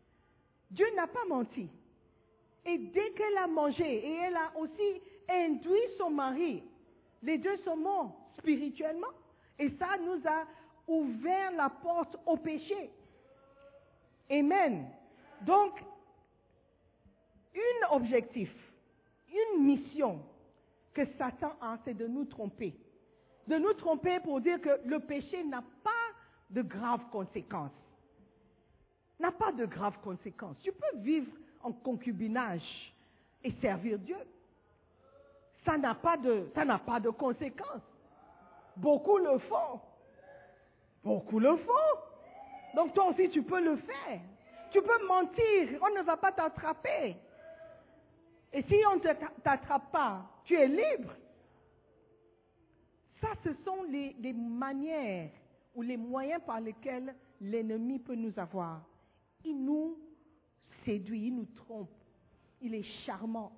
[0.70, 1.68] Dieu n'a pas menti.
[2.64, 6.62] Et dès qu'elle a mangé, et elle a aussi induit son mari,
[7.22, 9.08] les deux sont morts spirituellement.
[9.58, 10.46] Et ça nous a
[10.86, 12.90] ouvert la porte au péché.
[14.30, 14.86] Amen.
[15.42, 15.72] Donc,
[17.54, 18.50] un objectif,
[19.28, 20.20] une mission
[20.94, 22.74] que Satan a, c'est de nous tromper.
[23.46, 25.90] De nous tromper pour dire que le péché n'a pas
[26.50, 27.72] de graves conséquences.
[29.18, 30.56] N'a pas de graves conséquences.
[30.62, 31.30] Tu peux vivre
[31.62, 32.94] en concubinage
[33.44, 34.16] et servir Dieu.
[35.64, 37.82] Ça n'a pas de, ça n'a pas de conséquences.
[38.76, 39.80] Beaucoup le font.
[41.04, 42.00] Beaucoup le font.
[42.74, 44.20] Donc toi aussi, tu peux le faire.
[44.70, 47.16] Tu peux mentir, on ne va pas t'attraper.
[48.52, 49.00] Et si on ne
[49.42, 51.12] t'attrape pas, tu es libre.
[53.20, 55.30] Ça, ce sont les, les manières
[55.74, 58.82] ou les moyens par lesquels l'ennemi peut nous avoir.
[59.44, 59.98] Il nous
[60.84, 61.90] séduit, il nous trompe.
[62.60, 63.52] Il est charmant.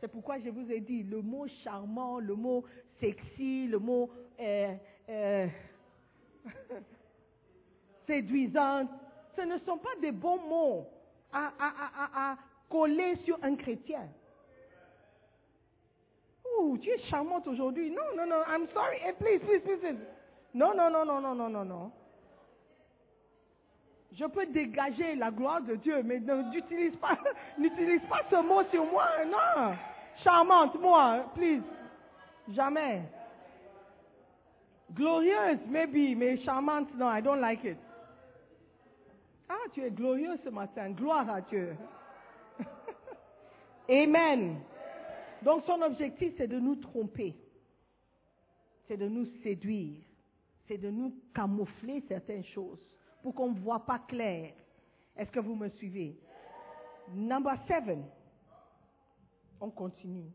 [0.00, 2.64] C'est pourquoi je vous ai dit, le mot charmant, le mot
[3.00, 4.10] sexy, le mot
[4.40, 4.74] euh,
[5.08, 5.46] euh,
[8.06, 8.88] séduisante,
[9.36, 10.86] ce ne sont pas des bons mots
[11.32, 14.08] à, à- à- à- coller sur un chrétien.
[16.58, 17.90] Ouh, tu es charmante aujourd'hui.
[17.90, 18.98] Non, non, non, I'm sorry.
[19.06, 19.98] Eh, please, please, please, please.
[20.54, 21.92] Non, non, non, non, non, non, non, non.
[24.12, 26.20] Je peux dégager la gloire de Dieu, mais
[26.50, 27.18] n'utilise pas,
[28.28, 29.06] ce mot sur moi.
[29.26, 29.76] Non.
[30.24, 31.62] Charmante, moi, please.
[32.48, 33.02] Jamais.
[34.92, 37.78] Glorieuse, maybe, mais charmante, non, I don't like it.
[39.48, 40.90] Ah, tu es glorieuse ce matin.
[40.90, 41.76] Gloire à Dieu.
[43.88, 44.60] Amen.
[45.42, 47.36] Donc son objectif, c'est de nous tromper.
[48.88, 50.02] C'est de nous séduire.
[50.66, 52.80] C'est de nous camoufler certaines choses
[53.22, 54.54] pour qu'on ne voit pas clair.
[55.16, 56.18] Est-ce que vous me suivez?
[57.12, 58.04] Number seven.
[59.60, 60.30] On continue.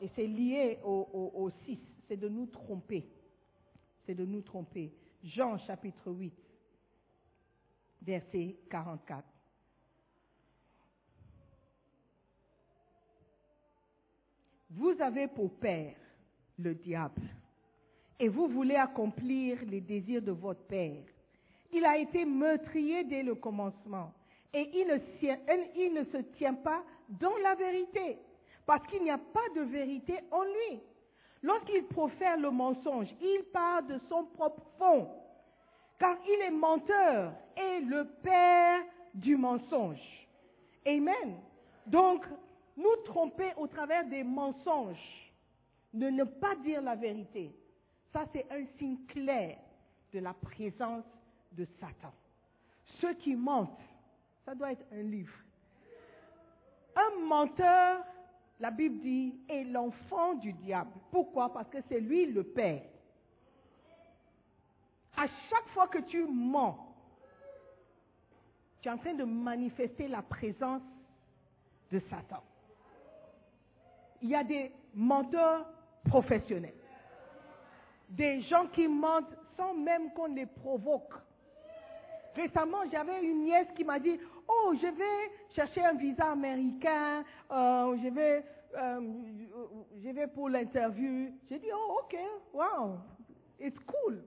[0.00, 3.08] Et c'est lié au, au, au 6, c'est de nous tromper.
[4.06, 4.92] C'est de nous tromper.
[5.22, 6.34] Jean chapitre 8,
[8.02, 9.24] verset 44.
[14.70, 15.94] Vous avez pour père
[16.58, 17.22] le diable
[18.18, 21.04] et vous voulez accomplir les désirs de votre père.
[21.74, 24.12] Il a été meurtrier dès le commencement
[24.52, 28.16] et il ne, se tient pas dans la vérité
[28.64, 30.80] parce qu'il n'y a pas de vérité en lui.
[31.42, 35.08] Lorsqu'il profère le mensonge, il part de son propre fond
[35.98, 38.80] car il est menteur et le père
[39.12, 40.28] du mensonge.
[40.86, 41.40] Amen.
[41.86, 42.24] Donc,
[42.76, 45.32] nous tromper au travers des mensonges,
[45.92, 47.52] de ne pas dire la vérité,
[48.12, 49.58] ça c'est un signe clair
[50.12, 51.04] de la présence
[51.56, 52.12] de Satan.
[53.00, 53.80] Ceux qui mentent,
[54.44, 55.34] ça doit être un livre.
[56.96, 58.04] Un menteur,
[58.60, 60.92] la Bible dit, est l'enfant du diable.
[61.10, 61.52] Pourquoi?
[61.52, 62.82] Parce que c'est lui le père.
[65.16, 66.78] À chaque fois que tu mens,
[68.80, 70.82] tu es en train de manifester la présence
[71.90, 72.42] de Satan.
[74.20, 75.66] Il y a des menteurs
[76.04, 76.74] professionnels.
[78.08, 81.14] Des gens qui mentent sans même qu'on les provoque.
[82.34, 84.18] Récemment, j'avais une nièce qui m'a dit,
[84.48, 88.44] oh, je vais chercher un visa américain, euh, je, vais,
[88.76, 89.00] euh,
[90.02, 91.32] je vais pour l'interview.
[91.48, 92.16] J'ai dit, oh, ok,
[92.52, 92.98] wow,
[93.60, 94.22] it's cool.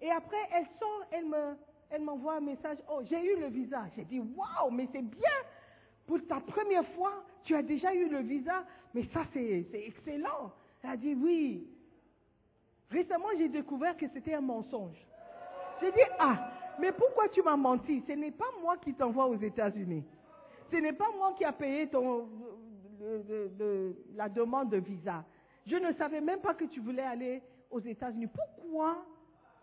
[0.00, 1.56] Et après, elle sort, elle me,
[1.90, 3.84] elle m'envoie un message, oh, j'ai eu le visa.
[3.96, 5.38] J'ai dit, waouh, mais c'est bien.
[6.06, 10.52] Pour ta première fois, tu as déjà eu le visa, mais ça, c'est excellent.
[10.82, 11.68] Elle a dit, oui.
[12.90, 14.96] Récemment, j'ai découvert que c'était un mensonge.
[15.80, 18.02] J'ai dit, ah, mais pourquoi tu m'as menti?
[18.06, 20.04] Ce n'est pas moi qui t'envoie aux États-Unis.
[20.70, 21.88] Ce n'est pas moi qui a payé
[22.98, 25.24] le- la demande de visa.
[25.66, 28.26] Je ne savais même pas que tu voulais aller aux États-Unis.
[28.28, 29.04] Pourquoi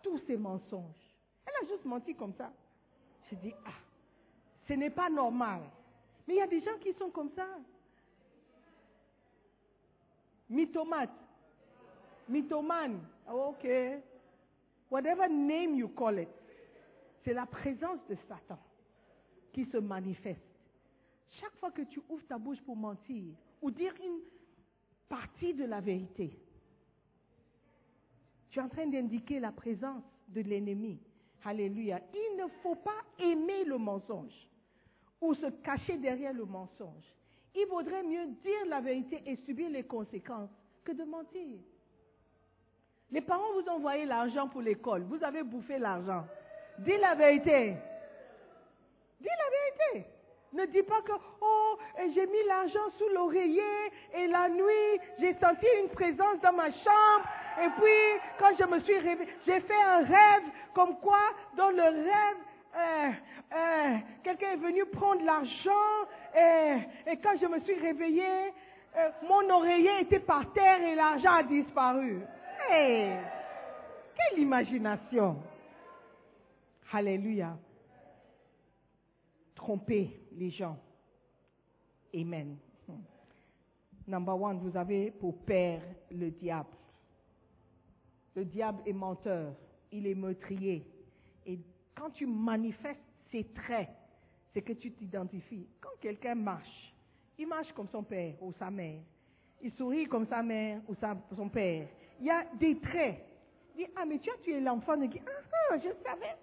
[0.04, 1.16] tous ces mensonges?
[1.46, 2.52] Elle a juste menti comme ça.
[3.30, 3.70] J'ai dit, ah,
[4.68, 5.62] ce n'est pas normal.
[6.28, 7.46] Mais il y a des gens qui sont comme ça.
[10.50, 11.10] Mythomate.
[12.30, 13.00] Mythomane.
[13.32, 13.68] Ok.
[14.92, 16.30] Whatever name you call it.
[17.26, 18.60] C'est la présence de Satan
[19.52, 20.40] qui se manifeste.
[21.42, 23.34] Chaque fois que tu ouvres ta bouche pour mentir
[23.64, 24.20] ou dire une
[25.10, 26.40] partie de la vérité,
[28.52, 31.00] tu es en train d'indiquer la présence de l'ennemi.
[31.44, 32.00] Alléluia.
[32.14, 34.34] Il ne faut pas aimer le mensonge
[35.20, 37.04] ou se cacher derrière le mensonge.
[37.56, 40.50] Il vaudrait mieux dire la vérité et subir les conséquences
[40.84, 41.60] que de mentir.
[43.12, 45.04] Les parents vous ont envoyé l'argent pour l'école.
[45.04, 46.26] Vous avez bouffé l'argent.
[46.80, 47.76] Dis la vérité.
[49.20, 50.08] Dis la vérité.
[50.54, 51.12] Ne dis pas que,
[51.42, 51.78] oh,
[52.14, 57.26] j'ai mis l'argent sous l'oreiller et la nuit, j'ai senti une présence dans ma chambre.
[57.62, 61.20] Et puis, quand je me suis réveillée, j'ai fait un rêve comme quoi,
[61.58, 62.38] dans le rêve,
[62.78, 63.12] euh,
[63.54, 68.54] euh, quelqu'un est venu prendre l'argent et, et quand je me suis réveillée,
[68.98, 72.22] euh, mon oreiller était par terre et l'argent a disparu.
[72.70, 73.18] Hey,
[74.16, 75.38] quelle imagination!
[76.92, 77.58] Alléluia.
[79.56, 80.78] Tromper les gens.
[82.14, 82.58] Amen.
[84.08, 85.82] Number one, vous avez pour père
[86.12, 86.70] le diable.
[88.36, 89.54] Le diable est menteur,
[89.92, 90.86] il est meurtrier.
[91.46, 91.60] Et
[91.96, 93.00] quand tu manifestes
[93.32, 93.90] ses traits,
[94.54, 95.68] c'est que tu t'identifies.
[95.82, 96.94] Quand quelqu'un marche,
[97.38, 99.02] il marche comme son père ou sa mère.
[99.62, 100.96] Il sourit comme sa mère ou
[101.36, 101.88] son père.
[102.20, 103.26] Il y a des traits.
[103.76, 105.20] Il dit, ah mais tu as tué l'enfant de qui?
[105.26, 106.36] Ah, ah, je savais.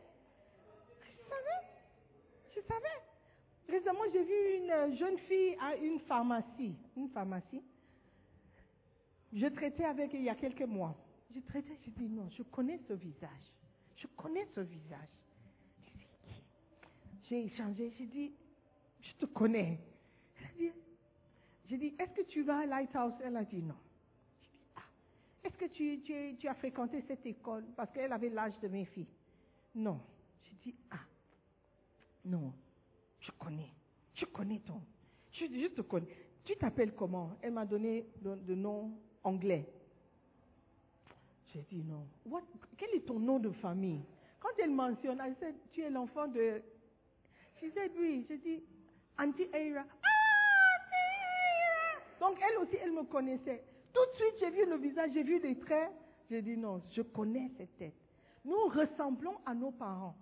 [2.63, 3.79] Je savais.
[3.79, 6.75] Récemment, j'ai vu une jeune fille à une pharmacie.
[6.97, 7.63] Une pharmacie.
[9.33, 10.95] Je traitais avec elle il y a quelques mois.
[11.35, 13.53] Je traitais, je dis non, je connais ce visage.
[13.97, 15.09] Je connais ce visage.
[17.29, 18.33] J'ai échangé, j'ai dit,
[19.01, 19.79] je te connais.
[21.69, 23.15] J'ai dit, est-ce que tu vas à Lighthouse?
[23.25, 23.77] Elle a dit non.
[24.43, 24.83] J'ai dit, ah,
[25.45, 27.65] est-ce que tu, tu- tu as fréquenté cette école?
[27.75, 29.07] Parce qu'elle avait l'âge de mes filles.
[29.75, 29.99] Non.
[30.45, 30.99] J'ai dit, ah,
[32.25, 32.53] non,
[33.21, 33.71] je connais.
[34.15, 34.81] Je connais ton.
[35.33, 36.09] Je, je te connais.
[36.45, 37.37] Tu t'appelles comment?
[37.41, 38.93] Elle m'a donné le, nom
[39.23, 39.67] anglais.
[41.53, 42.07] J'ai dit non.
[42.77, 44.03] Quel est ton nom de famille?
[44.41, 46.63] Quand elle mentionne, elle dit, tu es l'enfant de.
[47.61, 48.27] Je disais oui.
[48.29, 48.63] J'ai dit,
[49.19, 49.85] Auntie Eira
[52.21, 53.63] Donc elle aussi, elle me connaissait.
[53.93, 55.91] Tout de suite, j'ai vu le visage, j'ai vu des traits.
[56.31, 57.95] J'ai dit non, je connais cette tête.
[58.45, 60.17] Nous ressemblons à nos parents.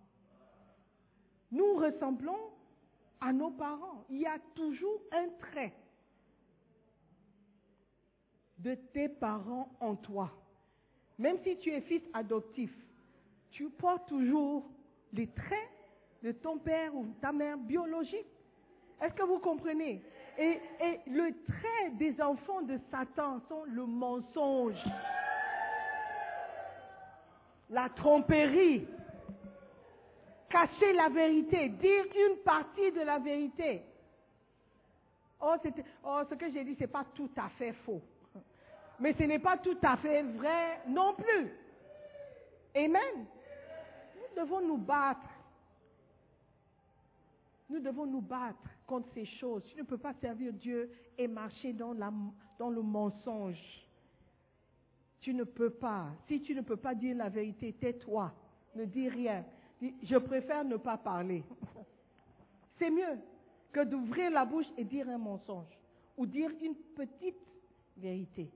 [1.50, 2.38] Nous ressemblons
[3.20, 4.04] à nos parents.
[4.08, 5.72] Il y a toujours un trait
[8.58, 10.30] de tes parents en toi.
[11.18, 12.70] Même si tu es fils adoptif,
[13.50, 14.64] tu portes toujours
[15.12, 15.68] les traits
[16.22, 18.26] de ton père ou ta mère biologique.
[19.02, 20.02] Est-ce que vous comprenez?
[20.38, 24.82] Et, et le trait des enfants de Satan sont le mensonge,
[27.70, 28.86] la tromperie,
[30.50, 33.82] cacher la vérité, dire une partie de la vérité.
[35.40, 35.54] Oh,
[36.04, 38.02] oh, ce que j'ai dit, ce n'est pas tout à fait faux.
[38.98, 41.50] Mais ce n'est pas tout à fait vrai non plus.
[42.74, 43.24] Amen.
[44.14, 45.28] Nous devons nous battre.
[47.70, 49.62] Nous devons nous battre contre ces choses.
[49.66, 53.86] Tu ne peux pas servir Dieu et marcher dans le mensonge.
[55.20, 56.08] Tu ne peux pas.
[56.26, 58.32] Si tu ne peux pas dire la vérité, tais-toi.
[58.74, 59.44] Ne dis rien.
[59.80, 61.42] Je préfère ne pas parler.
[62.78, 63.18] C'est mieux
[63.72, 65.78] que d'ouvrir la bouche et dire un mensonge
[66.16, 67.38] ou dire une petite
[67.96, 68.48] vérité.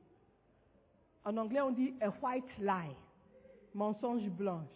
[1.25, 2.95] En anglais, on dit a white lie,
[3.75, 4.69] mensonge blanche.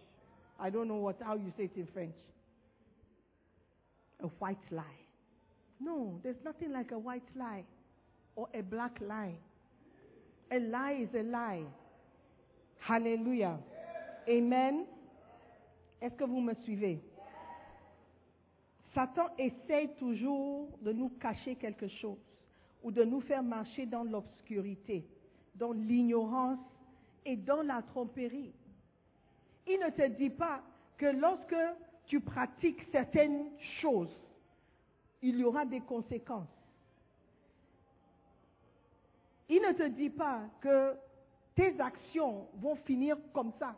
[0.61, 2.14] I don't know what how you say it in French.
[4.22, 4.82] A white lie.
[5.80, 7.64] No, there's nothing like a white lie
[8.34, 9.34] or a black lie.
[10.51, 11.62] A lie is a lie.
[12.80, 13.59] Hallelujah.
[14.28, 14.86] Amen.
[16.01, 17.01] Est-ce que vous me suivez?
[18.94, 22.18] Satan essaye toujours de nous cacher quelque chose
[22.82, 25.05] ou de nous faire marcher dans l'obscurité,
[25.55, 26.61] dans l'ignorance
[27.24, 28.53] et dans la tromperie.
[29.66, 30.62] Il ne te dit pas
[30.96, 31.57] que lorsque
[32.07, 34.16] tu pratiques certaines choses,
[35.20, 36.49] il y aura des conséquences.
[39.49, 40.94] Il ne te dit pas que
[41.55, 43.76] tes actions vont finir comme ça.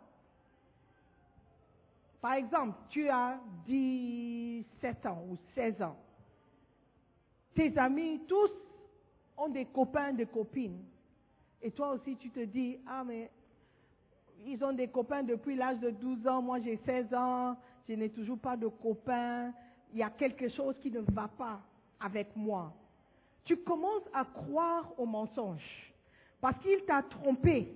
[2.20, 5.96] Par exemple, tu as 17 ans ou 16 ans.
[7.54, 8.50] Tes amis, tous,
[9.36, 10.84] ont des copains, des copines.
[11.62, 13.30] Et toi aussi, tu te dis, ah mais
[14.46, 17.56] ils ont des copains depuis l'âge de 12 ans, moi j'ai 16 ans,
[17.88, 19.52] je n'ai toujours pas de copains,
[19.92, 21.60] il y a quelque chose qui ne va pas
[21.98, 22.72] avec moi.
[23.44, 25.92] Tu commences à croire au mensonge
[26.40, 27.68] parce qu'il t'a trompé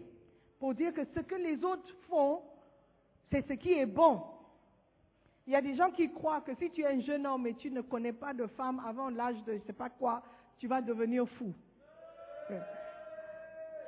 [0.58, 2.40] pour dire que ce que les autres font,
[3.30, 4.22] c'est ce qui est bon.
[5.46, 7.54] Il y a des gens qui croient que si tu es un jeune homme et
[7.54, 10.22] tu ne connais pas de femme avant l'âge de je ne sais pas quoi,
[10.58, 11.52] tu vas devenir fou.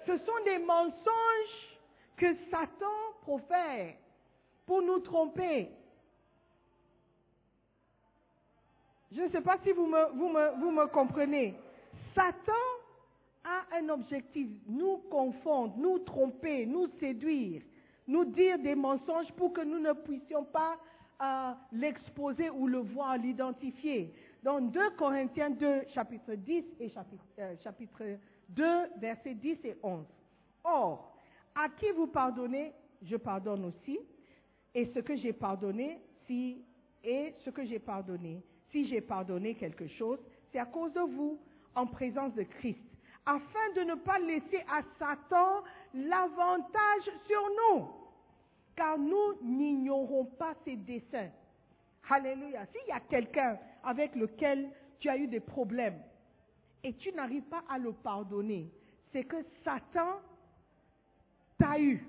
[0.07, 1.79] Ce sont des mensonges
[2.17, 3.95] que Satan profère
[4.67, 5.71] pour nous tromper.
[9.13, 11.55] Je ne sais pas si vous me, vous me, vous me comprenez.
[12.15, 12.53] Satan
[13.45, 17.63] a un objectif, nous confondre, nous tromper, nous séduire,
[18.07, 20.77] nous dire des mensonges pour que nous ne puissions pas
[21.23, 24.13] euh, l'exposer ou le voir, l'identifier.
[24.43, 28.03] Dans 2 Corinthiens 2, chapitre 10 et chapitre, euh, chapitre
[28.51, 28.65] 2,
[28.99, 30.05] versets 10 et 11.
[30.65, 31.17] Or,
[31.55, 33.99] à qui vous pardonnez, je pardonne aussi.
[34.75, 36.63] Et ce que j'ai pardonné, si,
[37.03, 40.19] et ce que j'ai pardonné, si j'ai pardonné quelque chose,
[40.53, 41.39] c'est à cause de vous,
[41.75, 42.81] en présence de Christ,
[43.25, 45.63] afin de ne pas laisser à Satan
[45.95, 47.89] l'avantage sur nous,
[48.77, 51.31] car nous n'ignorons pas ses desseins.
[52.09, 52.67] Alléluia.
[52.67, 54.71] S'il y a quelqu'un avec lequel
[55.01, 56.01] tu as eu des problèmes
[56.85, 58.71] et tu n'arrives pas à le pardonner,
[59.13, 60.21] c'est que Satan
[61.59, 62.07] t'a eu.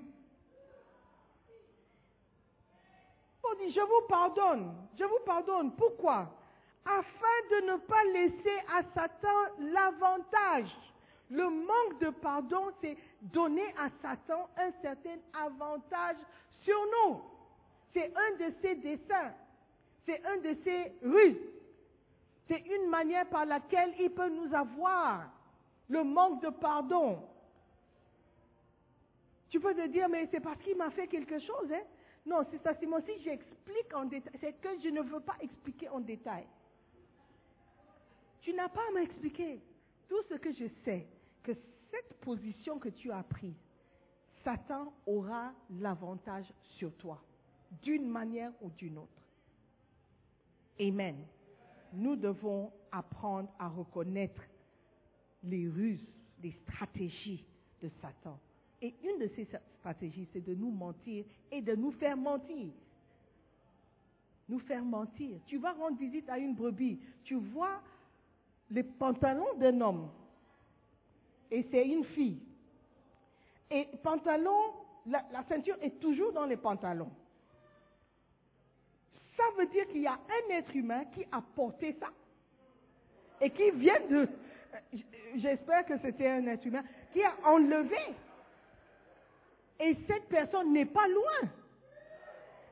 [3.42, 5.72] On dit, je vous pardonne, je vous pardonne.
[5.74, 6.30] Pourquoi?
[6.84, 10.70] Afin de ne pas laisser à Satan l'avantage.
[11.30, 16.16] Le manque de pardon, c'est donner à Satan un certain avantage
[16.62, 17.20] sur nous.
[17.92, 19.34] C'est un de ses desseins.
[20.04, 21.36] C'est un de ses ruses.
[22.46, 25.30] C'est une manière par laquelle il peut nous avoir.
[25.88, 27.22] Le manque de pardon.
[29.50, 31.72] Tu peux te dire, mais c'est parce qu'il m'a fait quelque chose.
[31.72, 31.82] Hein?
[32.26, 33.00] Non, c'est ça, Simon.
[33.06, 36.46] Si j'explique en détail, c'est que je ne veux pas expliquer en détail.
[38.42, 39.60] Tu n'as pas à m'expliquer.
[40.08, 41.06] Tout ce que je sais,
[41.42, 41.52] que
[41.90, 43.56] cette position que tu as prise,
[44.44, 47.22] Satan aura l'avantage sur toi,
[47.82, 49.22] d'une manière ou d'une autre.
[50.80, 51.16] Amen.
[51.92, 54.42] Nous devons apprendre à reconnaître
[55.42, 56.06] les ruses,
[56.42, 57.44] les stratégies
[57.82, 58.38] de Satan.
[58.80, 62.70] Et une de ces stratégies, c'est de nous mentir et de nous faire mentir.
[64.48, 65.38] Nous faire mentir.
[65.46, 67.80] Tu vas rendre visite à une brebis, tu vois
[68.70, 70.08] les pantalons d'un homme
[71.50, 72.40] et c'est une fille.
[73.70, 74.72] Et pantalon,
[75.06, 77.10] la, ceinture est toujours dans les pantalons.
[79.36, 82.08] Ça veut dire qu'il y a un être humain qui a porté ça
[83.40, 84.28] et qui vient de...
[85.36, 88.14] J'espère que c'était un être humain qui a enlevé.
[89.80, 91.50] Et cette personne n'est pas loin.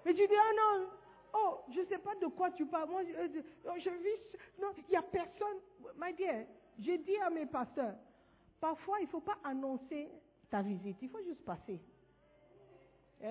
[0.04, 0.86] Mais tu dis, oh non,
[1.34, 2.88] oh, je ne sais pas de quoi tu parles.
[2.90, 4.38] Moi, je, euh, je vis.
[4.60, 5.58] Non, il n'y a personne.
[5.96, 6.46] My dear,
[6.80, 7.94] j'ai dit à mes pasteurs,
[8.60, 10.08] parfois, il ne faut pas annoncer
[10.50, 10.96] ta visite.
[11.02, 11.80] Il faut juste passer.
[13.20, 13.28] Il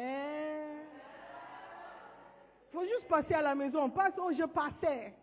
[2.72, 3.84] faut juste passer à la maison.
[3.84, 5.14] On passe, oh, je passais.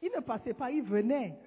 [0.00, 1.38] Il ne passait pas, il venait.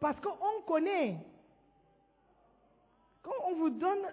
[0.00, 1.18] Parce qu'on connaît.
[3.22, 4.06] Quand on vous donne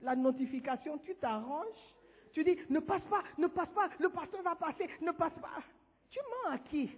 [0.00, 1.94] la notification, tu t'arranges.
[2.32, 5.62] Tu dis, ne passe pas, ne passe pas, le pasteur va passer, ne passe pas.
[6.10, 6.90] Tu mens à qui?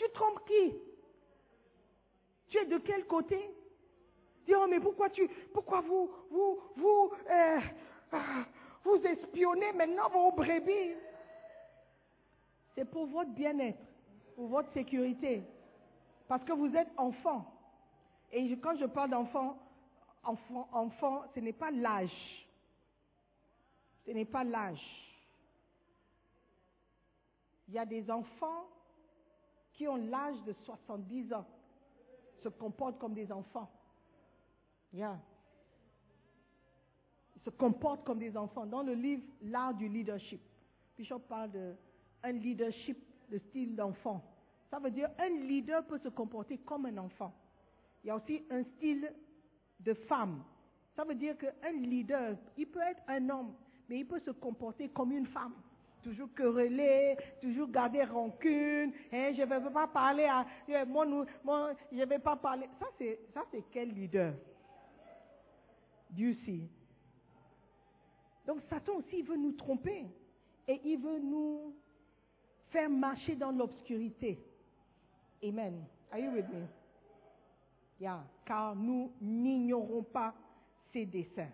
[0.00, 0.74] Tu trompes qui
[2.48, 3.38] Tu es de quel côté
[4.46, 7.60] Dis, oh, mais pourquoi tu, pourquoi vous, vous, vous, euh,
[8.10, 8.46] ah,
[8.82, 10.94] vous espionnez maintenant vos brebis
[12.74, 13.84] C'est pour votre bien-être,
[14.36, 15.42] pour votre sécurité.
[16.28, 17.44] Parce que vous êtes enfant.
[18.32, 19.58] Et quand je parle d'enfant,
[20.24, 22.48] enfant, enfant, ce n'est pas l'âge.
[24.06, 24.80] Ce n'est pas l'âge.
[27.68, 28.66] Il y a des enfants
[29.80, 31.46] qui ont l'âge de 70 ans,
[32.42, 33.70] se comportent comme des enfants.
[34.92, 35.18] Yeah.
[37.34, 38.66] Ils se comportent comme des enfants.
[38.66, 40.42] Dans le livre L'art du leadership,
[40.98, 41.74] Bishop parle de
[42.22, 42.98] un leadership
[43.30, 44.22] de style d'enfant.
[44.70, 47.32] Ça veut dire un leader peut se comporter comme un enfant.
[48.04, 49.10] Il y a aussi un style
[49.78, 50.44] de femme.
[50.94, 53.54] Ça veut dire qu'un leader, il peut être un homme,
[53.88, 55.54] mais il peut se comporter comme une femme.
[56.02, 58.92] Toujours quereller, toujours garder rancune.
[59.12, 60.46] Hein, je ne vais pas parler à.
[60.70, 62.66] euh, Moi, nous- moi, je vais pas parler.
[62.78, 64.32] Ça, c'est, ça, c'est quel leader?
[66.10, 66.68] Dieu sait.
[68.46, 70.06] Donc, Satan aussi, il veut nous tromper.
[70.66, 71.74] Et il veut nous
[72.70, 74.38] faire marcher dans l'obscurité.
[75.44, 75.84] Amen.
[76.12, 76.66] Are you with me?
[78.00, 78.24] Yeah.
[78.46, 80.34] Car nous n'ignorons pas
[80.92, 81.50] ses desseins.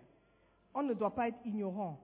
[0.73, 1.99] On ne doit pas être ignorant.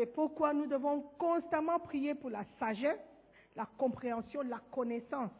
[0.00, 2.98] C'est pourquoi nous devons constamment prier pour la sagesse,
[3.54, 5.30] la compréhension, la connaissance,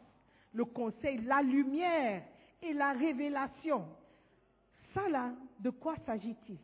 [0.53, 2.21] le conseil, la lumière
[2.61, 3.87] et la révélation.
[4.93, 6.59] Ça là, de quoi s'agit-il?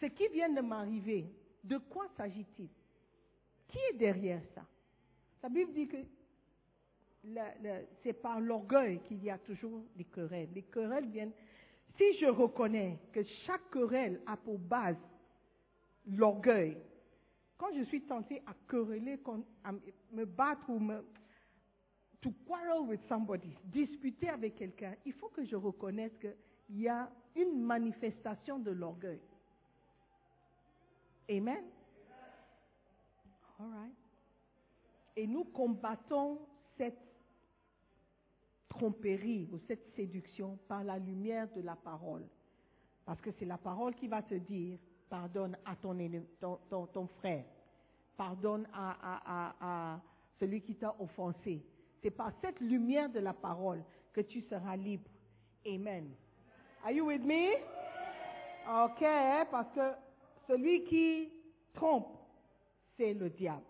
[0.00, 1.26] Ce qui vient de m'arriver,
[1.62, 2.68] de quoi s'agit-il?
[3.68, 4.62] Qui est derrière ça?
[5.40, 5.98] La Bible dit que
[8.02, 10.48] c'est par l'orgueil qu'il y a toujours des querelles.
[10.52, 11.32] Les querelles viennent.
[11.96, 14.96] Si je reconnais que chaque querelle a pour base
[16.06, 16.76] l'orgueil,
[17.58, 19.20] quand je suis tenté à quereller,
[19.64, 21.04] à me- battre ou me,
[22.20, 27.10] to quarrel with somebody, disputer avec quelqu'un, il faut que je reconnaisse qu'il y a
[27.36, 29.20] une manifestation de l'orgueil.
[31.30, 31.64] Amen?
[33.58, 33.94] All right.
[35.16, 36.40] Et nous combattons
[36.76, 36.98] cette
[38.68, 42.26] tromperie ou cette séduction par la lumière de la parole.
[43.04, 44.78] Parce que c'est la parole qui va te dire,
[45.12, 47.44] pardonne à ton, ennemi- ton, frère,
[48.16, 50.00] pardonne à,
[50.40, 51.62] celui qui t'a offensé.
[52.02, 53.82] C'est par cette lumière de la parole
[54.14, 55.10] que tu seras libre.
[55.66, 56.08] Amen.
[56.82, 57.50] Are you with me?
[58.66, 59.04] Ok,
[59.50, 59.92] parce que
[60.48, 61.28] celui qui
[61.74, 62.08] trompe,
[62.96, 63.60] c'est le diable.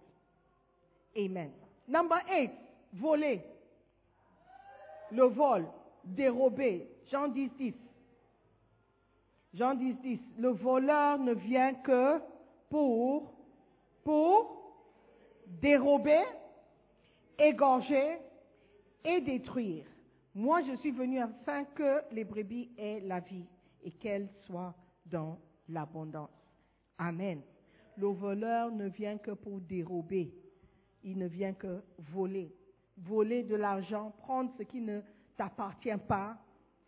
[1.17, 1.51] Amen.
[1.89, 2.53] Number eight,
[2.93, 3.43] voler.
[5.11, 5.67] Le vol,
[6.05, 6.89] dérober.
[7.11, 7.75] Jean 10, 10.
[9.55, 10.21] Jean 10, 10.
[10.39, 12.21] Le voleur ne vient que
[12.71, 13.31] pour,
[15.61, 16.23] dérober,
[17.39, 18.19] égorger
[19.05, 19.85] et détruire.
[20.35, 23.45] Moi, je suis venu afin que les brebis aient la vie
[23.85, 24.75] et qu'elles soient
[25.05, 25.39] dans
[25.69, 26.31] l'abondance.
[26.97, 27.43] Amen.
[27.99, 30.33] Le voleur ne vient que pour dérober.
[31.05, 32.55] Il ne vient que voler.
[32.97, 35.01] Voler de l'argent, prendre ce qui ne
[35.37, 36.39] t'appartient pas,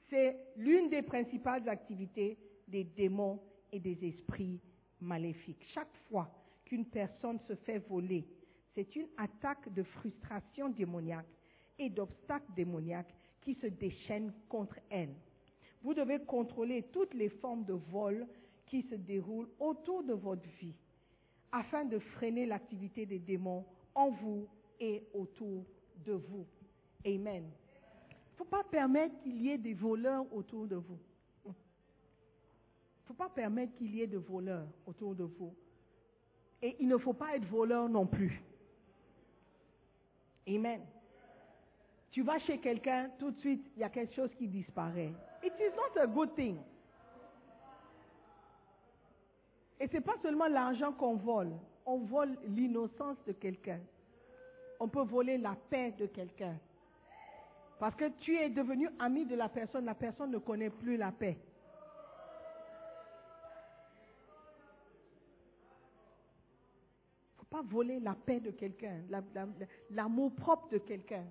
[0.08, 2.38] c'est l'une des principales activités
[2.68, 3.40] des démons
[3.72, 4.60] et des esprits
[5.00, 5.64] maléfiques.
[5.72, 6.30] Chaque fois
[6.64, 8.26] qu'une personne se fait voler,
[8.74, 11.26] c'est une attaque de frustration démoniaque
[11.78, 15.14] et d'obstacles démoniaques qui se déchaînent contre elle.
[15.82, 18.26] Vous devez contrôler toutes les formes de vol
[18.66, 20.74] qui se déroulent autour de votre vie
[21.52, 24.48] afin de freiner l'activité des démons en vous
[24.80, 25.64] et autour
[26.04, 26.46] de vous.
[27.06, 27.44] Amen.
[28.10, 30.98] Il ne faut pas permettre qu'il y ait des voleurs autour de vous.
[33.04, 35.54] Il ne faut pas permettre qu'il y ait des voleurs autour de vous.
[36.62, 38.40] Et il ne faut pas être voleur non plus.
[40.48, 40.80] Amen.
[42.10, 45.12] Tu vas chez quelqu'un, tout de suite, il y a quelque chose qui disparaît.
[45.42, 46.56] It is not a good thing.
[49.78, 51.52] Et ce n'est pas seulement l'argent qu'on vole,
[51.84, 53.80] on vole l'innocence de quelqu'un.
[54.80, 56.56] on peut voler la paix de quelqu'un.
[57.78, 61.12] Parce que tu es devenu ami de la personne, la personne ne connaît plus la
[61.12, 61.36] paix.
[67.54, 69.46] Pas voler la paix de quelqu'un, la- la-
[69.90, 71.24] l'amour propre de quelqu'un.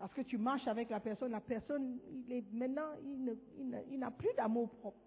[0.00, 2.00] Parce que tu marches avec la personne, la personne,
[2.52, 2.90] maintenant,
[3.88, 4.98] il n'a plus d'amour propre.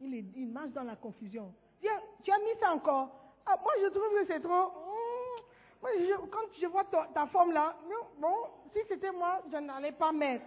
[0.00, 1.54] Il, marche dans la confusion.
[1.80, 1.88] Tu
[2.30, 3.08] as mis ça encore.
[3.46, 4.66] Ah, moi, je trouve que c'est trop.
[4.66, 5.40] Hmm.
[5.80, 5.90] Moi,
[6.30, 7.74] quand je vois ta, ta forme là,
[8.18, 8.34] bon,
[8.74, 10.44] si c'était moi, je n'allais pas mettre.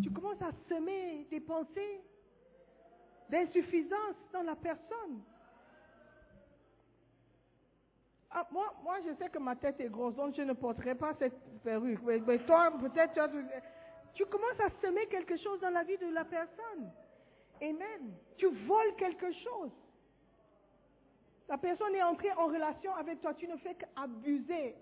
[0.00, 2.00] Tu commences à semer des pensées
[3.28, 5.22] d'insuffisance dans la personne.
[8.30, 11.14] Ah, moi, moi, je sais que ma tête est grosse, donc je ne porterai pas
[11.18, 12.00] cette perruque.
[12.02, 13.30] Mais, toi, peut-être, tu, as-
[14.14, 16.90] tu commences à semer quelque chose dans la vie de la personne.
[17.62, 18.14] Amen.
[18.36, 19.70] Tu voles quelque chose.
[21.48, 24.74] La personne est entrée en relation avec toi, tu ne fais qu'abuser.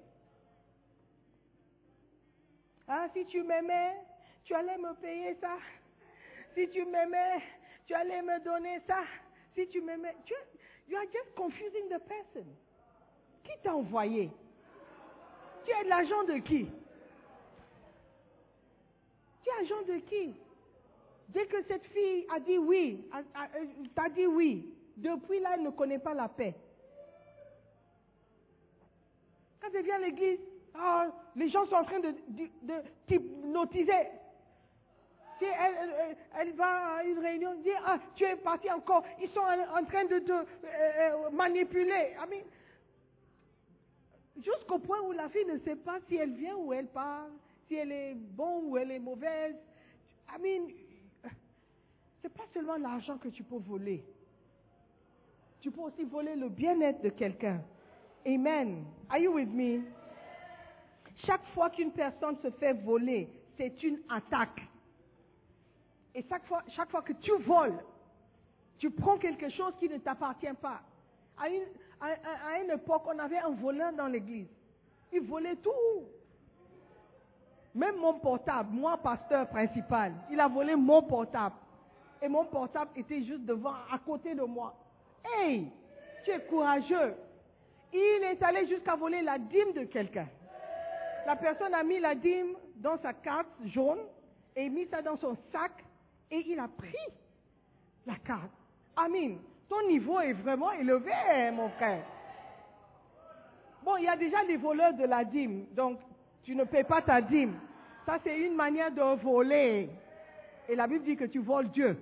[2.89, 3.97] Ah, si tu m'aimais,
[4.45, 5.57] tu allais me payer ça.
[6.55, 7.43] Si tu m'aimais,
[7.87, 9.03] tu allais me donner ça.
[9.55, 10.35] Si tu m'aimais, tu,
[10.89, 12.47] you are just confusing the person.
[13.45, 14.31] Qui t'a envoyé?
[15.65, 16.67] Tu es l'agent de qui?
[19.43, 20.35] Tu es agent de qui?
[21.29, 23.65] Dès que cette fille a dit oui, euh,
[23.95, 26.55] t'a dit oui, depuis là, elle ne connaît pas la paix.
[29.61, 30.39] Quand elle vient à l'église,
[30.75, 32.15] ah, les gens sont en train de,
[33.07, 34.09] t'hypnotiser.
[35.39, 39.85] Si elle, va à une réunion, dit, ah, tu es parti encore, ils sont en,
[39.85, 42.15] train de te euh, euh, manipuler.
[42.21, 42.43] I
[44.37, 47.29] Jusqu'au point où la fille ne sait pas si elle vient ou elle part,
[47.69, 49.55] si elle est bonne ou elle est mauvaise.
[50.29, 50.73] I mean,
[52.21, 54.05] c'est pas seulement l'argent que tu peux voler.
[55.61, 57.63] Tu peux aussi voler le bien-être de quelqu'un.
[58.27, 58.85] Amen.
[59.09, 59.83] Are you with me?
[61.27, 64.61] Chaque fois qu'une personne se fait voler, c'est une attaque.
[66.15, 67.79] Et chaque fois, chaque fois que tu voles,
[68.79, 70.83] tu prends quelque chose qui ne t'appartient pas.
[71.39, 71.63] À une,
[72.01, 74.47] à- à- une époque, on avait un voleur dans l'église.
[75.13, 75.71] Il volait tout.
[77.75, 81.57] Même mon portable, moi, pasteur principal, il a volé mon portable.
[82.23, 84.75] Et mon portable était juste devant, à côté de moi.
[85.25, 85.69] Hey,
[86.25, 87.15] tu es courageux.
[87.93, 90.29] Il est allé jusqu'à voler la dîme de quelqu'un.
[91.27, 94.01] La personne a mis la dîme dans sa carte jaune
[94.55, 95.73] et mis ça dans son sac
[96.31, 96.95] et il a pris
[98.07, 98.51] la carte.
[98.97, 99.37] Amin,
[99.69, 101.13] ton niveau est vraiment élevé,
[101.53, 102.05] mon frère.
[103.83, 105.99] Bon, il y a déjà les voleurs de la dîme, donc
[106.43, 107.59] tu ne paies pas ta dîme.
[108.07, 109.89] Ça, c'est une manière de voler.
[110.69, 111.99] Et la Bible dit que tu voles Dieu.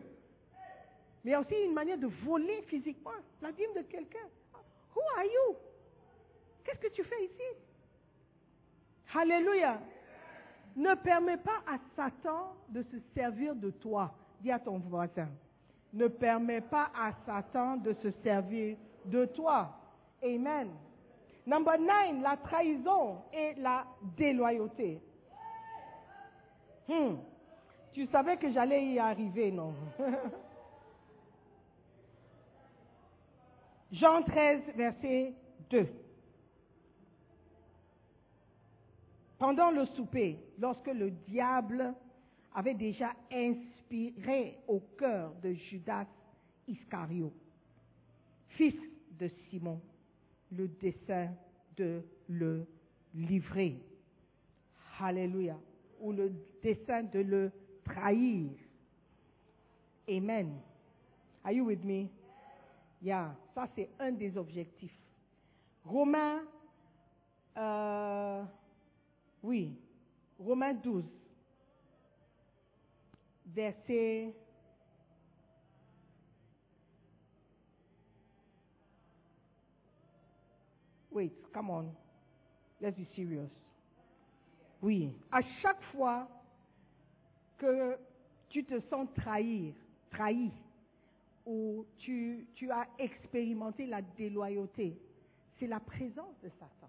[1.24, 3.10] Mais il y a aussi une manière de voler physiquement
[3.40, 4.26] la dîme de quelqu'un.
[4.94, 5.56] Who are you?
[6.64, 7.56] Qu'est-ce que tu fais ici?
[9.14, 9.80] Alléluia.
[10.76, 14.12] Ne permets pas à Satan de se servir de toi.
[14.40, 15.28] Dis à ton voisin.
[15.92, 19.70] Ne permets pas à Satan de se servir de toi.
[20.22, 20.70] Amen.
[21.46, 23.84] Number nine, la trahison et la
[24.16, 25.00] déloyauté.
[26.88, 27.16] Hmm.
[27.92, 29.74] Tu savais que j'allais y arriver, non?
[33.92, 35.34] Jean 13, verset
[35.70, 35.86] 2.
[39.38, 41.92] Pendant le souper, lorsque le diable
[42.54, 43.81] avait déjà inspiré
[44.68, 46.06] au cœur de Judas
[46.66, 47.32] Iscario,
[48.48, 48.74] fils
[49.18, 49.80] de Simon,
[50.50, 51.30] le dessein
[51.76, 52.66] de le
[53.14, 53.78] livrer.
[55.00, 55.58] Alléluia.
[56.00, 56.32] Ou le
[56.62, 57.52] dessein de le
[57.84, 58.50] trahir.
[60.08, 60.60] Amen.
[61.44, 62.08] Are you with me?
[63.00, 64.96] Yeah, ça c'est un des objectifs.
[65.84, 66.42] Romains,
[67.56, 68.44] euh,
[69.42, 69.76] oui,
[70.38, 71.04] Romains 12,
[73.54, 74.34] verset
[81.10, 81.86] Wait, come on.
[82.80, 83.50] Let's be serious.
[84.80, 86.26] Oui, à chaque fois
[87.58, 87.96] que
[88.48, 89.74] tu te sens trahir,
[90.10, 90.50] trahi,
[91.46, 94.98] ou tu, tu as expérimenté la déloyauté,
[95.58, 96.88] c'est la présence de Satan.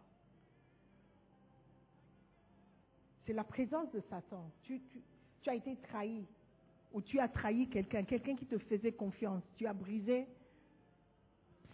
[3.26, 4.50] C'est la présence de Satan.
[4.64, 5.02] Tu, tu-
[5.42, 6.26] tu as été trahi,
[6.94, 9.44] ou tu as trahi quelqu'un, quelqu'un qui te faisait confiance.
[9.58, 10.28] Tu as brisé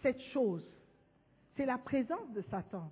[0.02, 0.66] cette chose.
[1.56, 2.90] C'est la présence de Satan.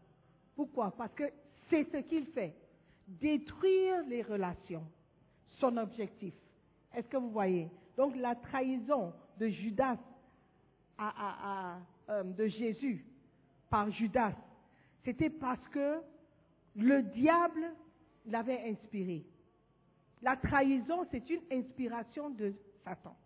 [0.55, 0.91] Pourquoi?
[0.91, 1.25] Parce que
[1.71, 2.55] c'est ce qu'il fait.
[3.07, 4.87] Détruire les relations.
[5.59, 6.35] Son objectif.
[6.95, 7.71] Est-ce que vous voyez?
[7.97, 9.97] Donc la trahison de Judas
[11.01, 13.05] euh, de Jésus
[13.71, 14.35] par Judas,
[15.05, 16.01] c'était parce que
[16.77, 17.73] le diable
[18.27, 19.25] l'avait inspiré.
[20.23, 22.53] La trahison, c'est une inspiration de
[22.85, 23.17] Satan.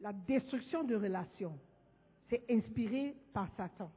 [0.00, 1.58] La destruction de relations,
[2.28, 3.90] c'est inspiré par Satan.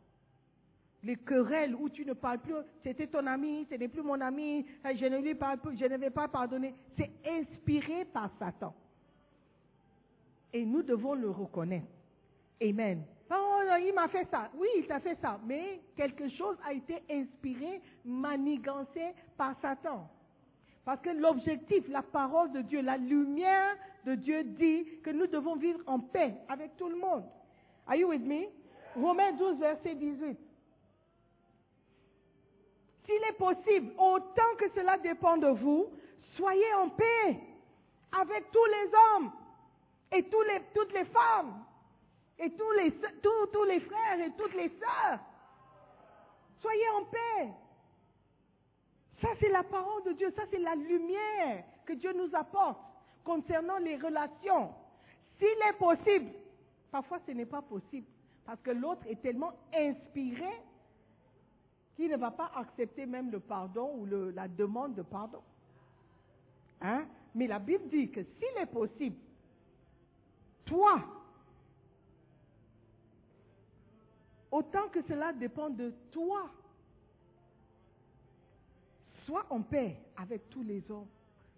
[1.04, 4.66] Les querelles où tu ne parles plus, c'était ton ami, ce n'est plus mon ami,
[4.88, 8.74] eh, je ne lui parle plus, je ne vais pas pardonner, c'est inspiré par Satan.
[10.54, 11.88] Et nous devons le reconnaître.
[12.62, 13.04] Amen.
[13.30, 14.50] Oh, il m'a fait ça.
[14.56, 15.40] Oui, il t'a fait ça.
[15.46, 20.10] Mais quelque chose a été inspiré, manigancé par Satan.
[20.86, 23.76] Parce que l'objectif, la parole de Dieu, la lumière
[24.06, 27.24] de Dieu dit que nous devons vivre en paix avec tout le monde.
[27.88, 28.46] Are you with me?
[28.96, 30.38] Romains 12, verset 18.
[33.06, 35.88] S'il est possible, autant que cela dépend de vous,
[36.36, 37.40] soyez en paix
[38.12, 39.32] avec tous les hommes
[40.12, 41.66] et toutes les femmes
[42.38, 45.20] et tous les, tous, tous les frères et toutes les sœurs.
[46.62, 47.65] Soyez en paix.
[49.22, 50.32] Ça, c'est la parole de Dieu.
[50.36, 52.80] Ça, c'est la lumière que Dieu nous apporte
[53.24, 54.72] concernant les relations.
[55.38, 56.32] S'il est possible,
[56.92, 58.08] parfois ce n'est pas possible,
[58.46, 60.62] parce que l'autre est tellement inspiré
[61.96, 65.42] qu'il ne va pas accepter même le pardon ou la demande de pardon.
[66.82, 67.06] Hein?
[67.34, 69.16] Mais la Bible dit que s'il est possible,
[70.66, 71.02] toi,
[74.52, 76.50] autant que cela dépend de toi,
[79.26, 81.08] sois en paix avec tous les hommes.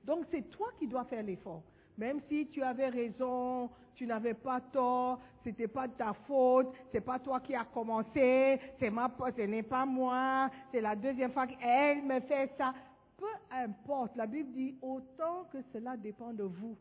[0.03, 1.63] Donc c'est toi qui dois faire l'effort.
[1.97, 7.17] Même si tu avais raison, tu n'avais pas tort, c'était pas ta faute, c'est pas
[7.17, 12.19] toi qui as commencé, c'est ce n'est pas moi, c'est la deuxième fois qu'elle me
[12.21, 12.73] fait ça.
[13.17, 16.77] Peu importe, la Bible dit autant que cela dépend de vous,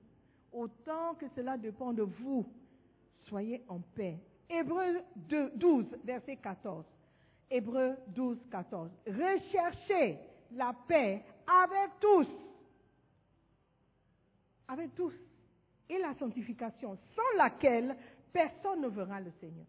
[0.53, 2.45] autant que cela dépend de vous,
[3.23, 4.19] soyez en paix.
[4.51, 6.85] Hébreu 2, 12, verset 14.
[7.51, 8.91] Hébreu 12, 14.
[9.07, 10.19] Recherchez
[10.53, 12.29] la paix avec tous.
[14.69, 15.15] Avec tous.
[15.89, 17.97] Et la sanctification, sans laquelle
[18.33, 19.67] personne ne verra le Seigneur.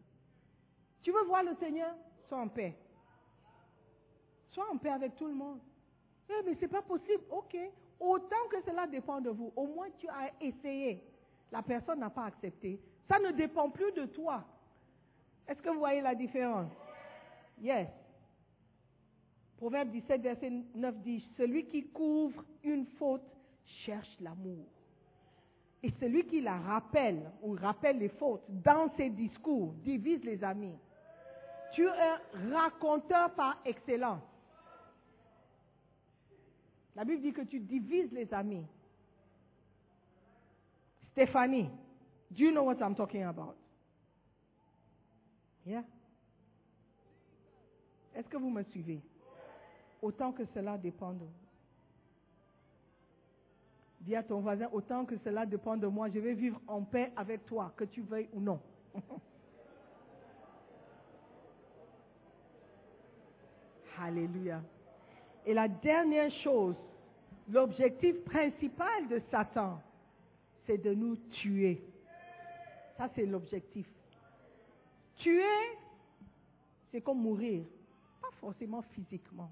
[1.03, 1.93] Tu veux voir le Seigneur?
[2.27, 2.75] Sois en paix.
[4.51, 5.59] Sois en paix avec tout le monde.
[6.29, 7.23] Eh, mais c'est pas possible.
[7.29, 7.55] Ok.
[7.99, 11.03] Autant que cela dépend de vous, au moins tu as essayé.
[11.51, 12.79] La personne n'a pas accepté.
[13.07, 14.43] Ça ne dépend plus de toi.
[15.47, 16.71] Est-ce que vous voyez la différence?
[17.61, 17.87] Yes.
[19.57, 23.23] Proverbe 17, verset 9 dit, Celui qui couvre une faute
[23.65, 24.65] cherche l'amour.
[25.83, 30.75] Et celui qui la rappelle ou rappelle les fautes dans ses discours divise les amis.
[31.73, 32.19] Tu es un
[32.51, 34.23] raconteur par excellence.
[36.95, 38.65] La Bible dit que tu divises les amis.
[41.11, 41.69] Stéphanie,
[42.31, 43.55] do you know what I'm talking about?
[45.65, 45.83] Yeah?
[48.15, 49.01] Est-ce que vous me suivez?
[50.01, 51.47] Autant que cela dépend de vous.
[54.01, 57.11] Dis à ton voisin, autant que cela dépend de moi, je vais vivre en paix
[57.15, 58.61] avec toi, que tu veuilles ou non.
[63.99, 64.61] Alléluia.
[65.45, 66.75] Et la dernière chose,
[67.49, 69.81] l'objectif principal de Satan,
[70.65, 71.81] c'est de nous tuer.
[72.97, 73.87] Ça, c'est l'objectif.
[75.17, 75.43] Tuer,
[76.91, 77.63] c'est comme mourir.
[78.21, 79.51] Pas forcément physiquement.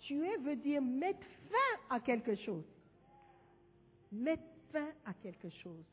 [0.00, 2.64] Tuer veut dire mettre fin à quelque chose.
[4.12, 4.42] Mettre
[4.72, 5.84] fin à quelque chose.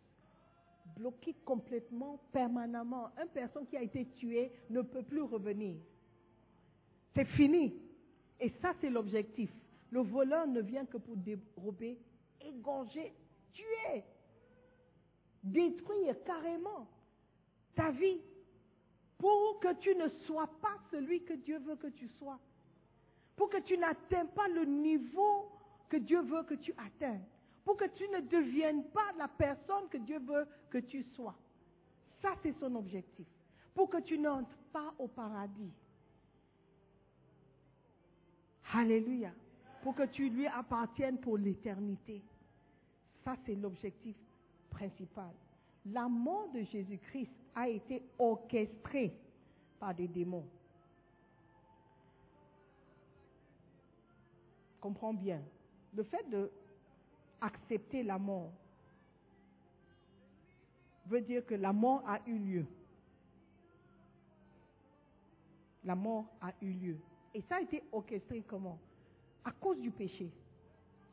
[0.95, 3.11] Bloquer complètement, permanemment.
[3.21, 5.75] Une personne qui a été tuée ne peut plus revenir.
[7.13, 7.73] C'est fini.
[8.39, 9.51] Et ça, c'est l'objectif.
[9.91, 11.97] Le voleur ne vient que pour dérober,
[12.41, 13.13] égorger,
[13.53, 14.03] tuer,
[15.43, 16.87] détruire carrément
[17.75, 18.21] ta vie
[19.17, 22.39] pour que tu ne sois pas celui que Dieu veut que tu sois.
[23.37, 25.49] Pour que tu n'atteignes pas le niveau
[25.87, 27.23] que Dieu veut que tu atteignes.
[27.63, 31.35] Pour que tu ne deviennes pas la personne que Dieu veut que tu sois.
[32.21, 33.27] Ça, c'est son objectif.
[33.75, 35.71] Pour que tu n'entres pas au paradis.
[38.73, 39.31] Alléluia.
[39.83, 42.23] Pour que tu lui appartiennes pour l'éternité.
[43.23, 44.15] Ça, c'est l'objectif
[44.71, 45.31] principal.
[45.85, 49.13] La mort de Jésus-Christ a été orchestrée
[49.79, 50.45] par des démons.
[54.87, 55.41] Comprends bien.
[55.93, 56.49] Le fait de
[57.41, 58.53] accepter la mort
[61.07, 62.65] veut dire que la mort a eu lieu.
[65.83, 66.97] La mort a eu lieu.
[67.33, 68.79] Et ça a été orchestré comment?
[69.43, 70.31] À cause du péché.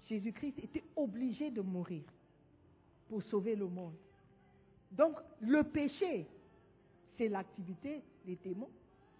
[0.05, 2.05] Jésus-Christ était obligé de mourir
[3.09, 3.97] pour sauver le monde.
[4.93, 6.29] Donc, le péché,
[7.19, 8.71] c'est l'activité des démons.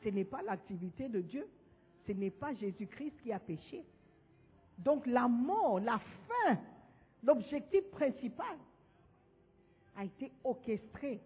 [0.05, 1.45] Ce n'est pas l'activité de Dieu.
[2.07, 3.85] Ce n'est pas Jésus-Christ qui a péché.
[4.79, 6.59] Donc la mort, la fin,
[7.23, 8.57] l'objectif principal
[9.97, 11.21] a été orchestré.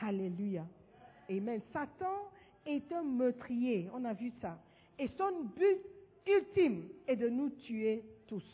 [0.00, 0.64] Alléluia.
[1.28, 1.60] Amen.
[1.72, 2.30] Satan
[2.64, 4.58] est un meurtrier, on a vu ça.
[4.98, 5.78] Et son but
[6.26, 8.44] ultime est de nous tuer tous.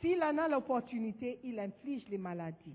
[0.00, 2.74] S'il en a l'opportunité, il inflige les maladies.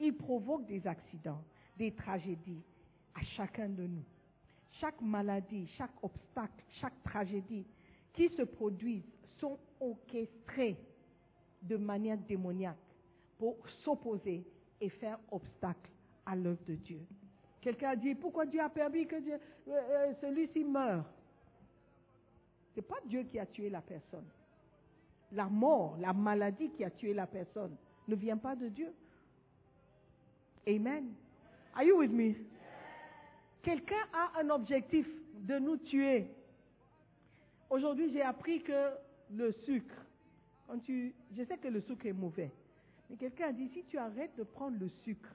[0.00, 1.42] Il provoque des accidents,
[1.76, 2.62] des tragédies
[3.14, 4.04] à chacun de nous.
[4.80, 7.66] Chaque maladie, chaque obstacle, chaque tragédie
[8.14, 9.02] qui se produisent
[9.42, 10.76] sont orchestrées
[11.62, 12.76] de manière démoniaque
[13.38, 14.44] pour s'opposer
[14.80, 15.90] et faire obstacle
[16.24, 17.00] à l'œuvre de Dieu.
[17.60, 19.38] Quelqu'un a dit, pourquoi Dieu a permis que euh,
[19.68, 21.04] euh, celui-ci meure?
[22.70, 24.26] Ce n'est pas Dieu qui a tué la personne.
[25.32, 27.76] La mort, la maladie qui a tué la personne
[28.06, 28.92] ne vient pas de Dieu.
[30.68, 31.14] Amen.
[31.74, 32.34] Are you with me?
[33.62, 36.30] Quelqu'un a un objectif de nous tuer.
[37.70, 38.90] Aujourd'hui, j'ai appris que
[39.32, 40.06] le sucre,
[40.66, 42.52] quand tu, je sais que le sucre est mauvais,
[43.08, 45.34] mais quelqu'un a dit si tu arrêtes de prendre le sucre,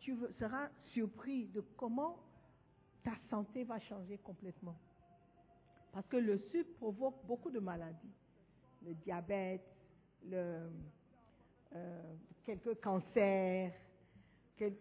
[0.00, 2.16] tu seras surpris de comment
[3.02, 4.76] ta santé va changer complètement.
[5.92, 8.14] Parce que le sucre provoque beaucoup de maladies.
[8.86, 9.66] Le diabète,
[10.28, 10.70] le,
[11.74, 12.14] euh,
[12.44, 13.72] quelques cancers,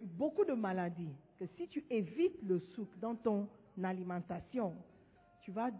[0.01, 1.15] beaucoup de maladies.
[1.37, 3.47] Que si tu évites le sucre dans ton
[3.83, 4.75] alimentation,
[5.41, 5.71] tu vas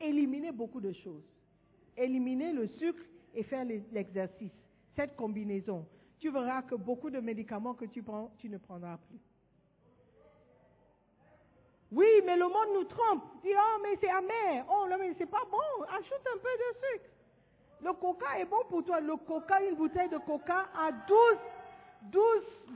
[0.00, 1.24] éliminer beaucoup de choses.
[1.96, 3.02] Éliminer le sucre
[3.34, 4.52] et faire l'exercice.
[4.94, 5.86] Cette combinaison,
[6.18, 9.20] tu verras que beaucoup de médicaments que tu prends, tu ne prendras plus.
[11.92, 13.22] Oui, mais le monde nous trompe.
[13.42, 14.64] Dit, oh, mais c'est amer.
[14.68, 15.84] Oh, non, mais c'est pas bon.
[15.88, 17.10] Ajoute un peu de sucre.
[17.82, 19.00] Le coca est bon pour toi.
[19.00, 21.18] Le coca, une bouteille de coca a 12,
[22.10, 22.22] 12,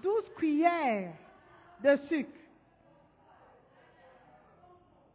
[0.03, 1.13] 12 cuillères
[1.83, 2.40] de sucre.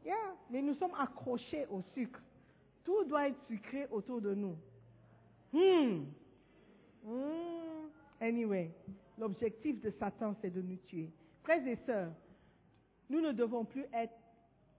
[0.05, 0.13] Yeah,
[0.51, 2.21] mais nous sommes accrochés au sucre.
[2.83, 4.55] Tout doit être sucré autour de nous.
[5.51, 6.05] Hmm.
[7.03, 7.89] Hmm.
[8.21, 8.71] Anyway,
[9.17, 11.09] l'objectif de Satan, c'est de nous tuer.
[11.43, 12.11] Frères et sœurs,
[13.09, 14.13] nous ne devons plus être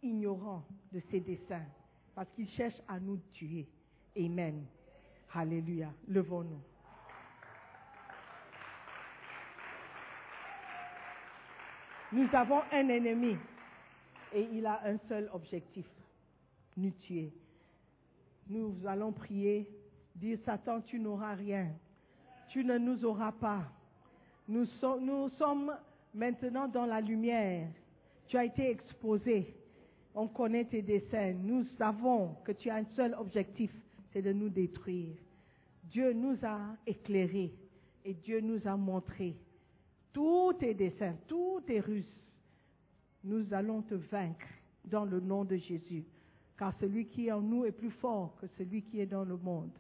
[0.03, 1.67] ignorants de ses desseins
[2.15, 3.67] parce qu'il cherche à nous tuer.
[4.17, 4.65] Amen.
[5.35, 5.93] Alléluia.
[6.09, 6.61] Levons-nous.
[12.13, 13.37] Nous avons un ennemi
[14.35, 15.87] et il a un seul objectif,
[16.77, 17.33] nous tuer.
[18.49, 19.69] Nous allons prier,
[20.15, 21.69] dire Satan, tu n'auras rien.
[22.49, 23.65] Tu ne nous auras pas.
[24.49, 25.73] Nous, so- nous sommes
[26.15, 27.69] maintenant dans la lumière.
[28.29, 29.55] Tu as été exposé.
[30.15, 31.33] On connaît tes desseins.
[31.35, 33.71] Nous savons que tu as un seul objectif,
[34.13, 35.17] c'est de nous détruire.
[35.85, 37.53] Dieu nous a éclairés
[38.05, 39.35] et Dieu nous a montré
[40.13, 42.16] tous tes desseins, tous tes ruses.
[43.27, 44.47] Nous allons te vaincre
[44.85, 46.05] dans le nom de Jésus,
[46.57, 49.37] car celui qui est en nous est plus fort que celui qui est dans le
[49.37, 49.73] monde.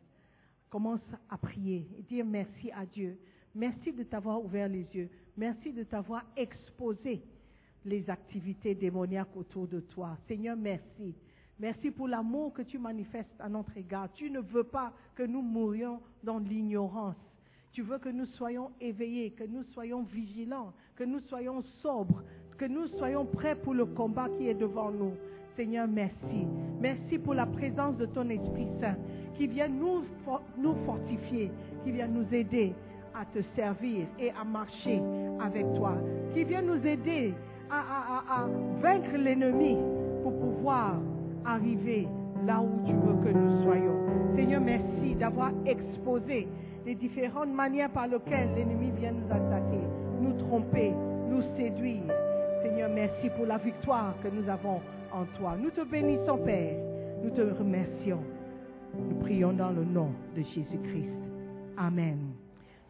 [0.68, 3.16] Commence à prier et dire merci à Dieu.
[3.54, 5.08] Merci de t'avoir ouvert les yeux.
[5.36, 7.22] Merci de t'avoir exposé
[7.84, 10.18] les activités démoniaques autour de toi.
[10.26, 11.14] Seigneur, merci.
[11.60, 14.12] Merci pour l'amour que tu manifestes à notre égard.
[14.12, 17.16] Tu ne veux pas que nous mourions dans l'ignorance.
[17.70, 22.24] Tu veux que nous soyons éveillés, que nous soyons vigilants, que nous soyons sobres,
[22.58, 25.12] que nous soyons prêts pour le combat qui est devant nous.
[25.56, 26.46] Seigneur, merci.
[26.80, 28.96] Merci pour la présence de ton Esprit Saint
[29.36, 30.02] qui vient nous,
[30.58, 31.50] nous fortifier,
[31.84, 32.72] qui vient nous aider
[33.14, 35.00] à te servir et à marcher
[35.40, 35.94] avec toi,
[36.34, 37.32] qui vient nous aider
[37.70, 38.46] à, à- à- à
[38.80, 39.76] vaincre l'ennemi
[40.22, 40.96] pour pouvoir
[41.44, 42.06] arriver
[42.46, 43.96] là où tu veux que nous soyons.
[44.36, 46.46] Seigneur, merci d'avoir exposé
[46.84, 49.80] les différentes manières par lesquelles l'ennemi vient nous attaquer,
[50.20, 50.92] nous tromper,
[51.30, 52.02] nous séduire.
[52.76, 55.56] Seigneur, merci pour la victoire que nous avons en toi.
[55.56, 56.76] Nous te bénissons, Père.
[57.24, 58.20] Nous te remercions.
[58.94, 61.08] Nous prions dans le nom de Jésus-Christ.
[61.78, 62.18] Amen.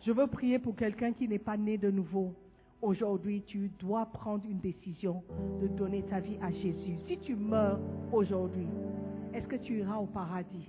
[0.05, 2.35] Je veux prier pour quelqu'un qui n'est pas né de nouveau.
[2.83, 5.23] Aujourd'hui, tu dois prendre une décision
[5.63, 6.97] de donner ta vie à Jésus.
[7.07, 7.79] Si tu meurs
[8.11, 8.67] aujourd'hui,
[9.35, 10.69] est-ce que tu iras au paradis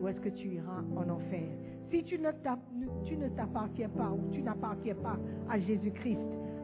[0.00, 1.48] ou est-ce que tu iras en enfer?
[1.90, 5.18] Si tu ne t'appartiens pas ou tu n'appartiens pas
[5.50, 6.20] à Jésus-Christ,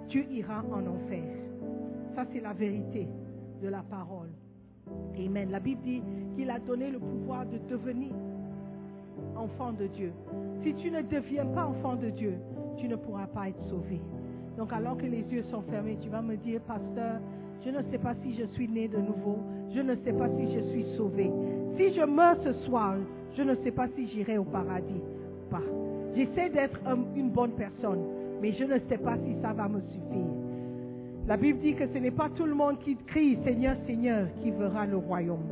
[0.08, 1.47] tu iras en enfer.
[2.14, 3.06] Ça, c'est la vérité
[3.62, 4.28] de la parole.
[5.18, 5.50] Amen.
[5.50, 6.02] La Bible dit
[6.36, 8.10] qu'il a donné le pouvoir de devenir
[9.36, 10.12] enfant de Dieu.
[10.62, 12.34] Si tu ne deviens pas enfant de Dieu,
[12.76, 14.00] tu ne pourras pas être sauvé.
[14.56, 17.20] Donc alors que les yeux sont fermés, tu vas me dire, pasteur,
[17.64, 19.38] je ne sais pas si je suis né de nouveau,
[19.74, 21.30] je ne sais pas si je suis sauvé.
[21.76, 22.96] Si je meurs ce soir,
[23.36, 25.00] je ne sais pas si j'irai au paradis
[25.46, 25.62] ou pas.
[26.16, 28.00] J'essaie d'être un- une bonne personne,
[28.40, 30.47] mais je ne sais pas si ça va me suffire.
[31.28, 34.50] La Bible dit que ce n'est pas tout le monde qui crie Seigneur, Seigneur qui
[34.50, 35.44] verra le royaume,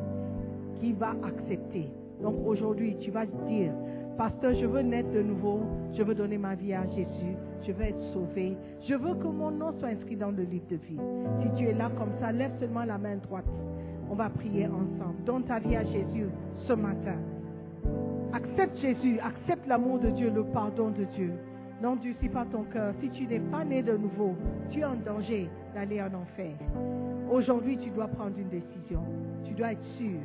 [0.80, 1.90] qui va accepter.
[2.22, 3.72] Donc aujourd'hui, tu vas dire,
[4.16, 5.60] Pasteur, je veux naître de nouveau,
[5.94, 8.56] je veux donner ma vie à Jésus, je veux être sauvé,
[8.88, 10.98] je veux que mon nom soit inscrit dans le livre de vie.
[11.42, 13.44] Si tu es là comme ça, lève seulement la main droite.
[14.10, 15.22] On va prier ensemble.
[15.26, 16.30] Donne ta vie à Jésus
[16.66, 17.18] ce matin.
[18.32, 21.32] Accepte Jésus, accepte l'amour de Dieu, le pardon de Dieu.
[21.82, 22.94] N'endurcis pas ton cœur.
[23.00, 24.34] Si tu n'es pas né de nouveau,
[24.70, 26.52] tu es en danger d'aller en enfer.
[27.30, 29.02] Aujourd'hui, tu dois prendre une décision.
[29.44, 30.20] Tu dois être sûr.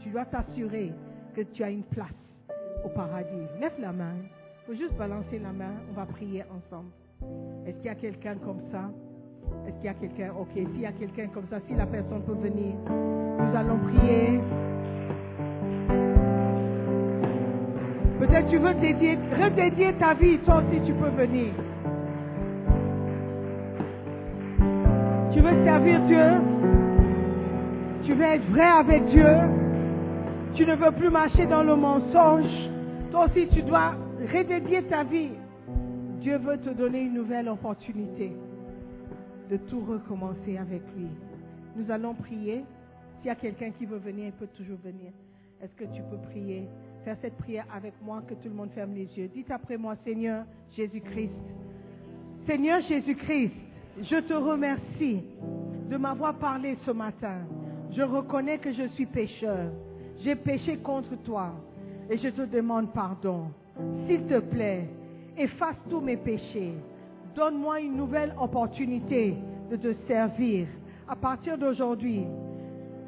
[0.00, 0.92] Tu dois t'assurer
[1.34, 2.08] que tu as une place
[2.84, 3.46] au paradis.
[3.60, 4.14] Lève la main.
[4.20, 5.72] Il faut juste balancer la main.
[5.90, 6.90] On va prier ensemble.
[7.66, 8.90] Est-ce qu'il y a quelqu'un comme ça?
[9.66, 10.32] Est-ce qu'il y a quelqu'un?
[10.38, 14.40] Ok, s'il y a quelqu'un comme ça, si la personne peut venir, nous allons prier.
[18.22, 21.52] Peut-être tu veux dédier, redédier ta vie, toi aussi tu peux venir.
[25.32, 26.30] Tu veux servir Dieu?
[28.04, 29.26] Tu veux être vrai avec Dieu?
[30.54, 32.70] Tu ne veux plus marcher dans le mensonge?
[33.10, 33.96] Toi aussi tu dois
[34.32, 35.32] redédier ta vie.
[36.20, 38.36] Dieu veut te donner une nouvelle opportunité
[39.50, 41.08] de tout recommencer avec lui.
[41.74, 42.62] Nous allons prier.
[43.18, 45.10] S'il y a quelqu'un qui veut venir, il peut toujours venir.
[45.60, 46.68] Est-ce que tu peux prier?
[47.04, 49.28] Faire cette prière avec moi, que tout le monde ferme les yeux.
[49.34, 50.44] Dites après moi, Seigneur
[50.76, 51.32] Jésus-Christ.
[52.46, 53.52] Seigneur Jésus-Christ,
[54.00, 55.22] je te remercie
[55.90, 57.40] de m'avoir parlé ce matin.
[57.90, 59.70] Je reconnais que je suis pécheur.
[60.22, 61.52] J'ai péché contre toi
[62.08, 63.46] et je te demande pardon.
[64.06, 64.88] S'il te plaît,
[65.36, 66.74] efface tous mes péchés.
[67.34, 69.34] Donne-moi une nouvelle opportunité
[69.70, 70.66] de te servir.
[71.08, 72.24] À partir d'aujourd'hui,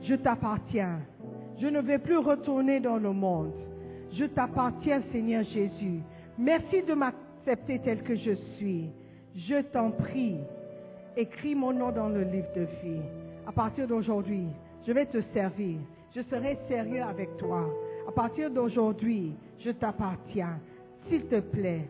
[0.03, 0.99] je t'appartiens.
[1.61, 3.53] Je ne vais plus retourner dans le monde.
[4.17, 6.01] Je t'appartiens, Seigneur Jésus.
[6.39, 8.91] Merci de m'accepter tel que je suis.
[9.35, 10.37] Je t'en prie,
[11.17, 13.03] écris mon nom dans le livre de vie.
[13.47, 14.47] À partir d'aujourd'hui,
[14.87, 15.79] je vais te servir.
[16.15, 17.69] Je serai sérieux avec toi.
[18.09, 19.33] À partir d'aujourd'hui,
[19.65, 20.61] je t'appartiens.
[21.09, 21.89] S'il te plaît,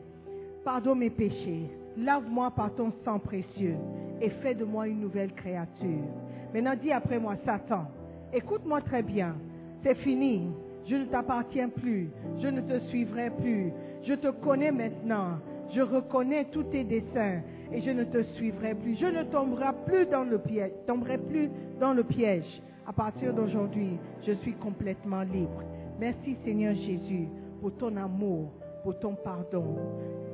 [0.65, 1.69] pardonne mes péchés.
[1.99, 3.77] Lave-moi par ton sang précieux
[4.21, 6.09] et fais de moi une nouvelle créature.
[6.55, 7.85] Maintenant, dis après moi, Satan,
[8.33, 9.37] écoute-moi très bien.
[9.83, 10.49] C'est fini.
[10.89, 12.11] Je ne t'appartiens plus.
[12.41, 13.73] Je ne te suivrai plus.
[14.07, 15.39] Je te connais maintenant.
[15.75, 17.41] Je reconnais tous tes desseins
[17.73, 18.97] et je ne te suivrai plus.
[18.97, 20.73] Je ne tomberai plus dans le piège.
[20.87, 22.63] Tomberai plus dans le piège.
[22.87, 25.63] À partir d'aujourd'hui, je suis complètement libre.
[25.99, 27.29] Merci Seigneur Jésus
[27.61, 28.51] pour ton amour,
[28.83, 29.77] pour ton pardon.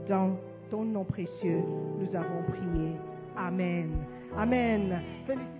[0.08, 0.36] Dans
[0.70, 1.62] ton nom précieux,
[1.98, 2.92] nous avons prié.
[3.36, 3.90] Amen.
[4.36, 5.00] Amen.
[5.26, 5.59] Félicitations.